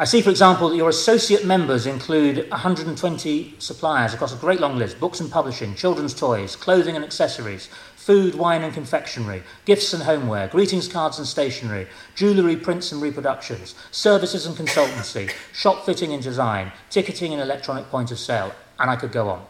I 0.01 0.05
see, 0.05 0.23
for 0.23 0.31
example, 0.31 0.69
that 0.69 0.77
your 0.77 0.89
associate 0.89 1.45
members 1.45 1.85
include 1.85 2.49
120 2.49 3.53
suppliers 3.59 4.15
across 4.15 4.33
a 4.33 4.37
great 4.37 4.59
long 4.59 4.75
list 4.79 4.99
books 4.99 5.19
and 5.19 5.29
publishing, 5.29 5.75
children's 5.75 6.15
toys, 6.15 6.55
clothing 6.55 6.95
and 6.95 7.05
accessories, 7.05 7.69
food, 7.97 8.33
wine 8.33 8.63
and 8.63 8.73
confectionery, 8.73 9.43
gifts 9.65 9.93
and 9.93 10.01
homeware, 10.01 10.47
greetings 10.47 10.87
cards 10.87 11.19
and 11.19 11.27
stationery, 11.27 11.85
jewellery, 12.15 12.55
prints 12.55 12.91
and 12.91 12.99
reproductions, 12.99 13.75
services 13.91 14.47
and 14.47 14.57
consultancy, 14.57 15.31
shop 15.53 15.85
fitting 15.85 16.13
and 16.13 16.23
design, 16.23 16.71
ticketing 16.89 17.31
and 17.33 17.39
electronic 17.39 17.87
point 17.91 18.09
of 18.09 18.17
sale, 18.17 18.51
and 18.79 18.89
I 18.89 18.95
could 18.95 19.11
go 19.11 19.29
on. 19.29 19.45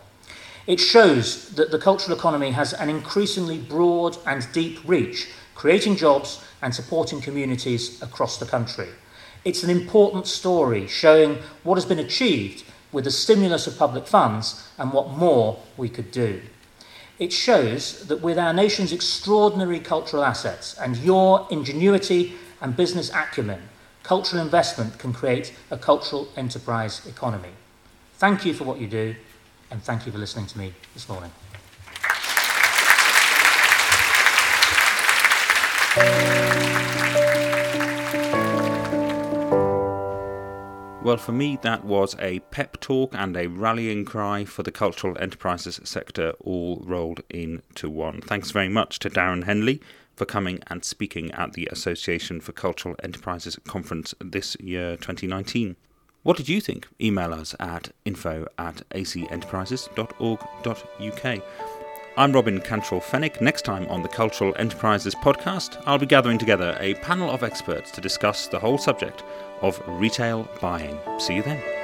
It 0.68 0.82
shows 0.82 1.48
that 1.52 1.72
the 1.72 1.80
cultural 1.80 2.18
economy 2.18 2.52
has 2.52 2.74
an 2.74 2.90
increasingly 2.90 3.58
broad 3.58 4.18
and 4.28 4.46
deep 4.52 4.82
reach, 4.86 5.30
creating 5.56 5.96
jobs 5.96 6.44
and 6.62 6.76
supporting 6.76 7.22
communities 7.22 8.02
across 8.02 8.38
the 8.38 8.46
country. 8.46 8.90
It's 9.44 9.64
an 9.64 9.70
important 9.70 10.28
story 10.28 10.88
showing 10.88 11.38
what 11.64 11.76
has 11.76 11.86
been 11.86 12.00
achieved 12.00 12.64
with 12.92 13.06
the 13.06 13.12
stimulus 13.12 13.68
of 13.68 13.78
public 13.78 14.06
funds 14.06 14.68
and 14.78 14.94
what 14.94 15.10
more 15.10 15.60
we 15.78 15.90
could 15.90 16.12
do. 16.12 16.42
It 17.18 17.32
shows 17.32 18.08
that 18.08 18.22
with 18.22 18.38
our 18.38 18.54
nation's 18.54 18.92
extraordinary 18.92 19.80
cultural 19.80 20.24
assets 20.24 20.78
and 20.80 20.98
your 20.98 21.48
ingenuity 21.50 22.34
and 22.62 22.76
business 22.76 23.12
acumen, 23.14 23.62
cultural 24.04 24.42
investment 24.42 25.00
can 25.00 25.14
create 25.14 25.54
a 25.70 25.78
cultural 25.78 26.28
enterprise 26.36 27.06
economy. 27.06 27.52
Thank 28.16 28.46
you 28.46 28.54
for 28.54 28.64
what 28.64 28.80
you 28.80 28.88
do, 28.88 29.16
and 29.70 29.82
thank 29.82 30.06
you 30.06 30.12
for 30.12 30.18
listening 30.18 30.48
to 30.48 30.58
me 30.58 30.74
this 30.94 31.08
morning. 31.08 31.32
Well, 41.04 41.18
for 41.18 41.32
me, 41.32 41.58
that 41.64 41.84
was 41.84 42.16
a 42.20 42.42
pep 42.52 42.80
talk 42.80 43.16
and 43.16 43.36
a 43.36 43.48
rallying 43.48 44.06
cry 44.06 44.46
for 44.46 44.62
the 44.62 44.72
cultural 44.72 45.18
enterprises 45.20 45.80
sector 45.84 46.34
all 46.40 46.84
rolled 46.86 47.24
into 47.28 47.90
one. 47.90 48.22
Thanks 48.22 48.52
very 48.52 48.70
much 48.70 49.00
to 49.00 49.10
Darren 49.10 49.46
Henley 49.46 49.82
for 50.16 50.26
coming 50.26 50.60
and 50.68 50.86
speaking 50.86 51.32
at 51.32 51.54
the 51.54 51.68
Association 51.72 52.40
for 52.40 52.52
Cultural 52.52 52.96
Enterprises 53.04 53.58
conference 53.68 54.14
this 54.20 54.56
year, 54.60 54.96
2019. 54.96 55.76
What 56.22 56.38
did 56.38 56.48
you 56.48 56.62
think? 56.62 56.88
Email 57.02 57.34
us 57.34 57.56
at 57.60 57.90
info 58.06 58.46
at 58.60 58.88
acenterprises.org.uk. 58.92 61.44
I'm 62.18 62.34
Robin 62.34 62.60
Cantrill 62.60 63.02
Fenwick. 63.02 63.42
Next 63.42 63.64
time 63.64 63.88
on 63.88 64.04
the 64.04 64.10
Cultural 64.10 64.54
Enterprises 64.60 65.16
podcast, 65.16 65.82
I'll 65.88 65.98
be 65.98 66.06
gathering 66.06 66.38
together 66.38 66.78
a 66.80 66.94
panel 66.96 67.32
of 67.32 67.42
experts 67.42 67.90
to 67.92 68.02
discuss 68.02 68.46
the 68.46 68.60
whole 68.60 68.78
subject 68.78 69.24
of 69.62 69.82
retail 69.88 70.48
buying. 70.60 71.00
See 71.20 71.36
you 71.36 71.44
then. 71.44 71.81